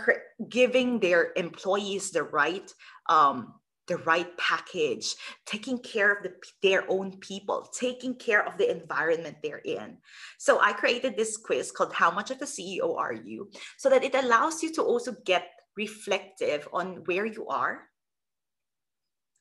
giving 0.48 1.00
their 1.00 1.32
employees 1.36 2.10
the 2.10 2.22
right 2.22 2.72
um, 3.08 3.54
the 3.88 3.96
right 3.98 4.36
package, 4.36 5.14
taking 5.46 5.78
care 5.78 6.12
of 6.12 6.22
the, 6.22 6.32
their 6.62 6.84
own 6.88 7.16
people, 7.20 7.68
taking 7.72 8.14
care 8.14 8.46
of 8.46 8.56
the 8.58 8.70
environment 8.70 9.38
they're 9.42 9.62
in. 9.64 9.96
So 10.38 10.60
I 10.60 10.72
created 10.72 11.16
this 11.16 11.38
quiz 11.38 11.72
called 11.72 11.94
How 11.94 12.10
Much 12.10 12.30
of 12.30 12.40
a 12.40 12.44
CEO 12.44 12.96
Are 12.96 13.14
You? 13.14 13.50
So 13.78 13.88
that 13.88 14.04
it 14.04 14.14
allows 14.14 14.62
you 14.62 14.72
to 14.74 14.82
also 14.82 15.16
get 15.24 15.48
reflective 15.76 16.68
on 16.72 17.02
where 17.06 17.26
you 17.26 17.46
are 17.48 17.88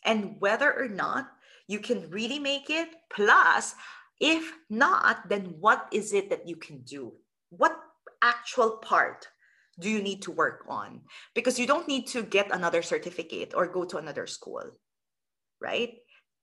and 0.08 0.39
whether 0.39 0.74
or 0.74 0.88
not 0.88 1.28
you 1.67 1.80
can 1.80 2.10
really 2.10 2.39
make 2.39 2.70
it. 2.70 2.89
Plus, 3.13 3.76
if 4.20 4.52
not, 4.70 5.30
then 5.30 5.54
what 5.60 5.88
is 5.91 6.13
it 6.13 6.32
that 6.32 6.48
you 6.48 6.56
can 6.56 6.80
do? 6.82 7.13
What 7.50 7.78
actual 8.24 8.78
part 8.78 9.28
do 9.80 9.89
you 9.89 10.02
need 10.02 10.24
to 10.24 10.32
work 10.32 10.65
on? 10.67 11.02
Because 11.36 11.60
you 11.60 11.67
don't 11.67 11.88
need 11.88 12.08
to 12.08 12.24
get 12.24 12.50
another 12.52 12.82
certificate 12.82 13.54
or 13.54 13.67
go 13.67 13.86
to 13.86 13.98
another 13.98 14.26
school, 14.26 14.63
right? 15.62 15.93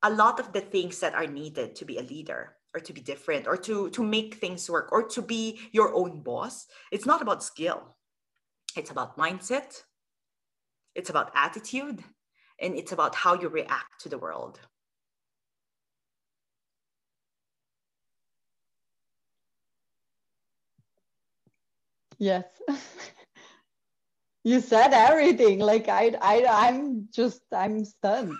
A 0.03 0.11
lot 0.11 0.38
of 0.38 0.53
the 0.53 0.61
things 0.61 1.00
that 1.00 1.14
are 1.14 1.27
needed 1.27 1.74
to 1.77 1.85
be 1.85 1.98
a 1.98 2.03
leader 2.03 2.55
or 2.74 2.81
to 2.81 2.92
be 2.92 3.00
different 3.00 3.46
or 3.46 3.57
to, 3.57 3.88
to 3.90 4.03
make 4.03 4.35
things 4.35 4.68
work 4.68 4.92
or 4.92 5.09
to 5.09 5.22
be 5.22 5.59
your 5.72 5.94
own 5.94 6.20
boss, 6.22 6.66
it's 6.92 7.07
not 7.07 7.22
about 7.22 7.42
skill. 7.42 7.96
It's 8.77 8.90
about 8.90 9.16
mindset, 9.16 9.83
it's 10.96 11.11
about 11.11 11.31
attitude, 11.35 12.03
and 12.64 12.77
it's 12.77 12.92
about 12.92 13.14
how 13.14 13.35
you 13.40 13.48
react 13.48 14.00
to 14.00 14.09
the 14.09 14.18
world. 14.18 14.59
Yes. 22.18 22.44
you 24.44 24.61
said 24.61 24.92
everything. 24.92 25.59
Like 25.59 25.88
i 25.88 26.14
i 26.20 26.44
i'm 26.68 27.09
just 27.12 27.42
i'm 27.53 27.85
stunned. 27.85 28.35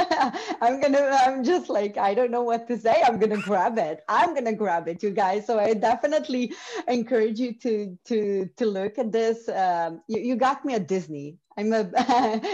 I'm 0.62 0.80
gonna 0.80 1.10
i'm 1.24 1.44
just 1.44 1.68
like 1.68 1.96
i 1.98 2.14
don't 2.14 2.30
know 2.30 2.42
what 2.42 2.66
to 2.68 2.78
say. 2.78 3.02
I'm 3.06 3.18
gonna 3.18 3.38
grab 3.42 3.78
it. 3.78 4.00
I'm 4.08 4.34
gonna 4.34 4.54
grab 4.54 4.88
it 4.88 5.02
you 5.02 5.10
guys. 5.10 5.46
So 5.46 5.58
i 5.58 5.74
definitely 5.74 6.54
encourage 6.88 7.38
you 7.40 7.54
to 7.64 7.98
to 8.06 8.48
to 8.56 8.66
look 8.66 8.98
at 8.98 9.12
this. 9.12 9.48
Um, 9.48 10.02
you, 10.08 10.20
you 10.20 10.36
got 10.36 10.64
me 10.64 10.74
at 10.74 10.88
disney 10.88 11.38
i'm 11.58 11.72
a 11.72 11.90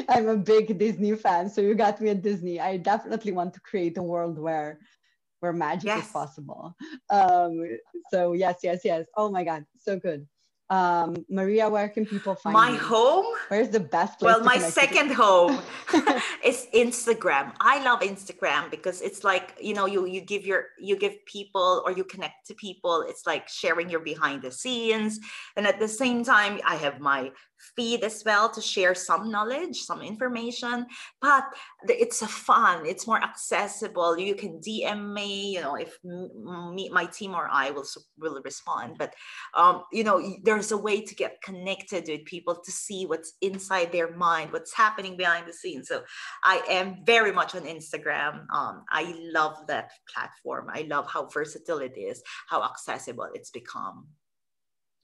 i'm 0.09 0.29
a 0.29 0.37
big 0.37 0.79
disney 0.79 1.15
fan 1.15 1.49
so 1.49 1.61
you 1.61 1.75
got 1.75 2.01
me 2.01 2.11
at 2.11 2.23
disney 2.23 2.59
i 2.59 2.77
definitely 2.77 3.33
want 3.33 3.53
to 3.55 3.61
create 3.61 3.97
a 3.99 4.03
world 4.03 4.39
where 4.39 4.81
where 5.41 5.53
magic 5.53 5.87
yes. 5.87 6.07
is 6.07 6.11
possible 6.11 6.75
um 7.11 7.53
so 8.11 8.33
yes 8.33 8.57
yes 8.63 8.81
yes 8.85 9.07
oh 9.17 9.31
my 9.31 9.45
god 9.45 9.65
so 9.79 9.99
good 9.99 10.27
um, 10.71 11.27
Maria, 11.29 11.69
where 11.69 11.89
can 11.89 12.07
people 12.07 12.35
find 12.35 12.55
my 12.55 12.71
you? 12.71 12.79
home? 12.79 13.27
Where's 13.49 13.69
the 13.69 13.81
best 13.81 14.19
place? 14.19 14.35
Well, 14.35 14.43
my 14.43 14.59
second 14.59 15.13
home 15.13 15.61
is 16.45 16.67
Instagram. 16.75 17.53
I 17.61 17.85
love 17.85 18.01
Instagram 18.01 18.71
because 18.71 19.03
it's 19.03 19.23
like 19.25 19.55
you 19.61 19.75
know 19.75 19.85
you 19.87 20.07
you 20.07 20.23
give 20.23 20.47
your 20.47 20.69
you 20.79 20.97
give 20.97 21.25
people 21.27 21.83
or 21.85 21.93
you 21.93 22.03
connect 22.05 22.47
to 22.47 22.55
people. 22.55 23.05
It's 23.07 23.27
like 23.27 23.47
sharing 23.49 23.91
your 23.91 24.01
behind 24.01 24.41
the 24.41 24.51
scenes, 24.51 25.21
and 25.57 25.67
at 25.67 25.79
the 25.79 25.89
same 25.89 26.25
time, 26.25 26.61
I 26.65 26.77
have 26.77 26.99
my 26.99 27.31
feed 27.77 28.03
as 28.05 28.23
well 28.25 28.49
to 28.51 28.61
share 28.61 28.95
some 28.95 29.31
knowledge, 29.31 29.81
some 29.83 30.03
information, 30.03 30.87
but 31.21 31.45
it's 31.89 32.23
a 32.23 32.27
fun, 32.27 32.87
it's 32.87 33.07
more 33.07 33.23
accessible. 33.23 34.19
You 34.19 34.35
can 34.35 34.61
DM 34.61 35.13
me, 35.13 35.55
you 35.55 35.61
know, 35.61 35.77
if 35.77 35.99
me, 36.03 36.89
my 36.91 37.07
team 37.07 37.35
or 37.35 37.49
I 37.51 37.71
will, 37.71 37.87
will 38.19 38.41
respond. 38.45 38.97
But, 38.99 39.15
um, 39.55 39.83
you 39.93 40.05
know, 40.05 40.37
there's 40.43 40.73
a 40.73 40.77
way 40.77 41.01
to 41.01 41.15
get 41.15 41.43
connected 41.43 42.05
with 42.09 42.25
people 42.25 42.57
to 42.57 42.71
see 42.71 43.07
what's 43.07 43.35
inside 43.41 43.93
their 43.93 44.15
mind, 44.17 44.53
what's 44.53 44.75
happening 44.75 45.17
behind 45.17 45.47
the 45.47 45.53
scenes. 45.53 45.89
So 45.89 46.03
I 46.43 46.63
am 46.69 46.99
very 47.05 47.33
much 47.33 47.55
on 47.55 47.63
Instagram. 47.63 48.47
Um, 48.53 48.85
I 48.91 49.15
love 49.33 49.67
that 49.69 49.91
platform. 50.13 50.69
I 50.73 50.83
love 50.83 51.11
how 51.11 51.27
versatile 51.27 51.79
it 51.79 51.97
is, 51.97 52.23
how 52.49 52.63
accessible 52.63 53.29
it's 53.35 53.51
become. 53.51 54.07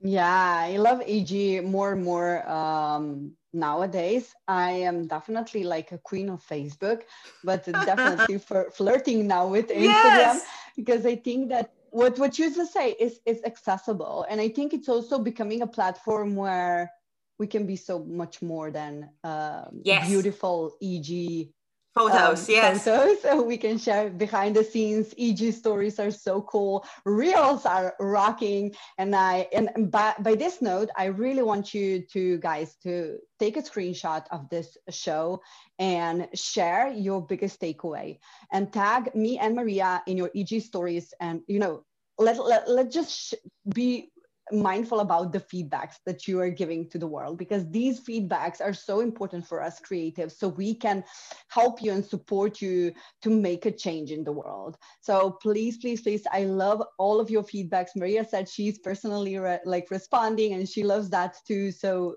Yeah, 0.03 0.64
I 0.66 0.76
love 0.78 1.03
IG 1.07 1.62
more 1.64 1.92
and 1.92 2.03
more 2.03 2.48
um, 2.48 3.32
nowadays. 3.53 4.34
I 4.48 4.70
am 4.70 5.07
definitely 5.07 5.64
like 5.64 5.92
a 5.92 5.98
queen 5.98 6.30
of 6.30 6.42
Facebook, 6.46 7.03
but 7.44 7.64
definitely 7.84 8.38
for 8.38 8.70
flirting 8.70 9.26
now 9.26 9.46
with 9.48 9.68
Instagram 9.68 10.40
yes! 10.40 10.42
because 10.76 11.05
I 11.05 11.16
think 11.16 11.51
that 11.51 11.72
what 11.90 12.18
what 12.18 12.38
you 12.38 12.55
just 12.55 12.72
say 12.72 12.92
is 12.92 13.20
is 13.26 13.42
accessible, 13.44 14.24
and 14.30 14.40
I 14.40 14.48
think 14.48 14.72
it's 14.72 14.88
also 14.88 15.18
becoming 15.18 15.62
a 15.62 15.66
platform 15.66 16.34
where 16.34 16.90
we 17.38 17.46
can 17.46 17.66
be 17.66 17.76
so 17.76 17.98
much 18.05 18.40
more 18.42 18.70
than 18.70 19.11
um, 19.24 19.82
Yes. 19.84 20.07
beautiful 20.07 20.76
EG 20.80 21.51
Photos, 21.93 22.49
um, 22.49 22.55
yes. 22.55 22.84
photos 22.84 23.20
so 23.20 23.43
we 23.53 23.57
can 23.57 23.76
share 23.76 24.11
behind 24.11 24.55
the 24.55 24.62
scenes. 24.62 25.12
Eg 25.18 25.53
stories 25.53 25.99
are 25.99 26.11
so 26.12 26.43
cool. 26.43 26.84
Reels 27.05 27.66
are 27.66 27.95
rocking. 27.99 28.74
And 28.99 29.14
i 29.14 29.49
and 29.53 29.91
by, 29.91 30.14
by 30.20 30.34
this 30.34 30.62
note 30.62 30.88
i 30.97 31.07
really 31.07 31.43
want 31.43 31.74
you 31.74 32.03
to 32.12 32.38
guys 32.38 32.76
to 32.84 33.18
take 33.38 33.57
a 33.57 33.62
screenshot 33.62 34.24
of 34.30 34.49
this 34.51 34.76
show 34.91 35.41
and 35.78 36.28
share 36.34 36.93
your 36.93 37.26
biggest 37.26 37.61
takeaway 37.61 38.18
and 38.53 38.72
tag 38.72 39.14
me 39.14 39.38
and 39.38 39.57
maria 39.57 40.03
in 40.07 40.16
your 40.16 40.30
eg 40.34 40.61
stories. 40.61 41.12
And 41.20 41.43
you 41.49 41.59
know 41.59 41.84
let, 42.20 42.38
let, 42.45 42.68
let 42.68 42.91
just 42.91 43.11
sh- 43.11 43.34
be 43.74 44.10
mindful 44.53 45.01
about 45.01 45.32
the 45.32 45.40
feedbacks 45.40 45.96
that 46.07 46.26
you 46.26 46.40
are 46.40 46.51
giving 46.51 46.88
to 46.90 46.98
the 46.98 47.07
world 47.07 47.38
because 47.38 47.68
these 47.70 48.01
feedbacks 48.01 48.61
are 48.61 48.72
so 48.72 49.01
important 49.01 49.46
for 49.46 49.62
us 49.62 49.80
creatives 49.80 50.32
so 50.32 50.48
we 50.48 50.74
can 50.74 51.05
help 51.48 51.82
you 51.82 51.92
and 51.92 52.05
support 52.05 52.61
you 52.61 52.92
to 53.22 53.30
make 53.30 53.66
a 53.66 53.70
change 53.70 54.11
in 54.11 54.24
the 54.24 54.32
world. 54.32 54.76
So 55.01 55.38
please 55.42 55.78
please 55.78 56.01
please 56.03 56.26
i 56.32 56.44
love 56.44 56.82
all 56.98 57.20
of 57.20 57.30
your 57.30 57.42
feedbacks. 57.42 57.96
Maria 57.96 58.24
said 58.24 58.48
she's 58.48 58.78
personally 58.78 59.38
re- 59.38 59.61
like 59.64 59.90
responding 59.90 60.55
and 60.55 60.68
she 60.68 60.82
loves 60.82 61.11
that 61.11 61.36
too. 61.46 61.70
So 61.70 62.16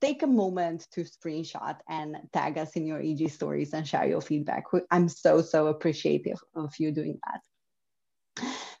take 0.00 0.22
a 0.22 0.26
moment 0.26 0.88
to 0.92 1.04
screenshot 1.04 1.76
and 1.88 2.16
tag 2.32 2.58
us 2.58 2.72
in 2.72 2.86
your 2.86 3.00
eg 3.00 3.30
stories 3.30 3.72
and 3.72 3.86
share 3.86 4.06
your 4.06 4.20
feedback. 4.20 4.64
I'm 4.90 5.08
so 5.08 5.40
so 5.42 5.68
appreciative 5.68 6.40
of 6.54 6.72
you 6.78 6.90
doing 6.90 7.18
that 7.26 7.40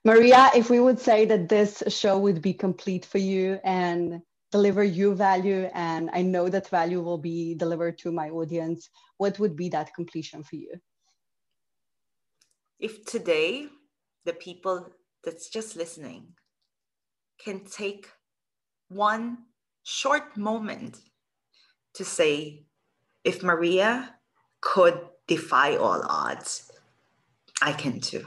Maria, 0.04 0.50
if 0.54 0.68
we 0.68 0.80
would 0.80 0.98
say 0.98 1.24
that 1.26 1.48
this 1.48 1.82
show 1.88 2.18
would 2.18 2.42
be 2.42 2.52
complete 2.52 3.04
for 3.04 3.18
you 3.18 3.60
and 3.62 4.20
deliver 4.50 4.82
you 4.82 5.14
value, 5.14 5.70
and 5.74 6.10
I 6.12 6.22
know 6.22 6.48
that 6.48 6.68
value 6.68 7.00
will 7.00 7.18
be 7.18 7.54
delivered 7.54 7.98
to 7.98 8.10
my 8.10 8.28
audience, 8.30 8.90
what 9.18 9.38
would 9.38 9.54
be 9.54 9.68
that 9.68 9.94
completion 9.94 10.42
for 10.42 10.56
you? 10.56 10.74
If 12.80 13.04
today 13.06 13.68
the 14.24 14.32
people 14.32 14.88
that's 15.24 15.48
just 15.48 15.76
listening 15.76 16.34
can 17.42 17.64
take 17.64 18.08
one 18.88 19.38
short 19.84 20.36
moment 20.36 20.98
to 21.94 22.04
say, 22.04 22.64
if 23.22 23.42
Maria 23.42 24.16
could 24.60 25.00
defy 25.28 25.76
all 25.76 26.02
odds, 26.08 26.72
I 27.60 27.72
can 27.72 28.00
too. 28.00 28.26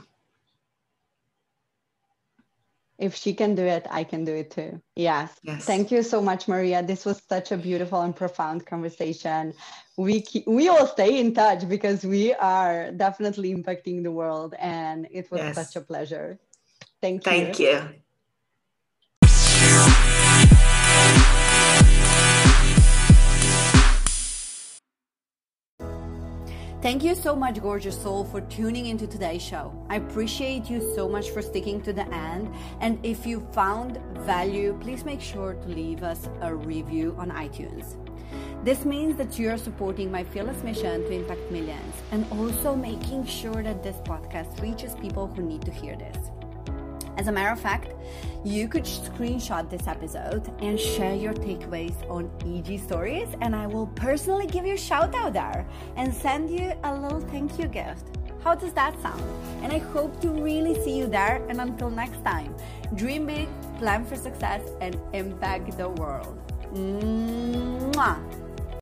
If 2.98 3.16
she 3.16 3.34
can 3.34 3.56
do 3.56 3.64
it, 3.64 3.86
I 3.90 4.04
can 4.04 4.24
do 4.24 4.34
it 4.34 4.52
too. 4.52 4.82
Yes. 4.96 5.38
Yes. 5.44 5.66
Thank 5.66 5.92
you 5.92 6.02
so 6.04 6.22
much, 6.22 6.48
Maria. 6.48 6.82
This 6.84 7.06
was 7.06 7.22
such 7.28 7.52
a 7.52 7.58
beautiful 7.58 8.02
and 8.02 8.16
profound 8.16 8.66
conversation. 8.66 9.54
We 9.98 10.22
keep, 10.22 10.48
we 10.48 10.70
will 10.70 10.88
stay 10.88 11.20
in 11.20 11.34
touch 11.34 11.68
because 11.68 12.06
we 12.06 12.34
are 12.36 12.92
definitely 12.92 13.54
impacting 13.54 14.04
the 14.04 14.12
world, 14.12 14.56
and 14.60 15.08
it 15.12 15.30
was 15.32 15.42
Yes. 15.42 15.56
such 15.56 15.76
a 15.76 15.82
pleasure. 15.82 16.40
Thank 17.02 17.26
you. 17.26 17.32
Thank 17.32 17.60
you. 17.60 18.05
Thank 26.86 27.04
you 27.04 27.16
so 27.16 27.36
much, 27.36 27.60
gorgeous 27.64 28.00
soul, 28.00 28.26
for 28.26 28.42
tuning 28.42 28.86
into 28.86 29.08
today's 29.08 29.42
show. 29.42 29.74
I 29.90 29.96
appreciate 29.96 30.70
you 30.70 30.94
so 30.94 31.10
much 31.10 31.32
for 31.32 31.42
sticking 31.42 31.82
to 31.82 31.92
the 31.92 32.08
end. 32.14 32.54
And 32.80 33.04
if 33.04 33.26
you 33.26 33.40
found 33.54 33.98
value, 34.20 34.78
please 34.80 35.04
make 35.04 35.20
sure 35.20 35.56
to 35.56 35.68
leave 35.68 36.04
us 36.04 36.30
a 36.42 36.54
review 36.54 37.16
on 37.18 37.32
iTunes. 37.32 37.96
This 38.64 38.86
means 38.86 39.16
that 39.16 39.40
you 39.40 39.50
are 39.50 39.58
supporting 39.58 40.12
my 40.12 40.24
fearless 40.26 40.62
mission 40.62 41.02
to 41.06 41.12
impact 41.12 41.50
millions 41.50 41.96
and 42.12 42.24
also 42.32 42.76
making 42.76 43.26
sure 43.26 43.64
that 43.64 43.82
this 43.82 43.96
podcast 44.02 44.62
reaches 44.62 44.94
people 44.94 45.26
who 45.26 45.42
need 45.42 45.64
to 45.64 45.72
hear 45.72 45.96
this. 45.96 46.30
As 47.18 47.28
a 47.28 47.32
matter 47.32 47.52
of 47.52 47.60
fact, 47.60 47.94
you 48.44 48.68
could 48.68 48.84
screenshot 48.84 49.70
this 49.70 49.88
episode 49.88 50.52
and 50.62 50.80
share 50.80 51.16
your 51.16 51.34
takeaways 51.34 51.96
on 52.10 52.30
EG 52.46 52.80
Stories, 52.80 53.30
and 53.42 53.56
I 53.56 53.68
will 53.68 53.88
personally 53.88 54.46
give 54.48 54.66
you 54.66 54.74
a 54.74 54.78
shout 54.78 55.16
out 55.16 55.34
there 55.34 55.66
and 55.96 56.14
send 56.14 56.50
you 56.50 56.74
a 56.84 56.94
little 56.94 57.22
thank 57.22 57.58
you 57.58 57.68
gift. 57.68 58.06
How 58.44 58.54
does 58.54 58.74
that 58.74 59.02
sound? 59.02 59.24
And 59.64 59.74
I 59.74 59.80
hope 59.80 60.22
to 60.22 60.30
really 60.30 60.76
see 60.84 60.96
you 60.96 61.08
there. 61.08 61.44
And 61.50 61.60
until 61.60 61.90
next 61.90 62.24
time, 62.24 62.56
dream 62.94 63.26
big, 63.26 63.48
plan 63.80 64.06
for 64.06 64.16
success, 64.16 64.62
and 64.82 64.96
impact 65.14 65.78
the 65.78 65.90
world. 65.90 66.38
Mwah! 66.72 68.45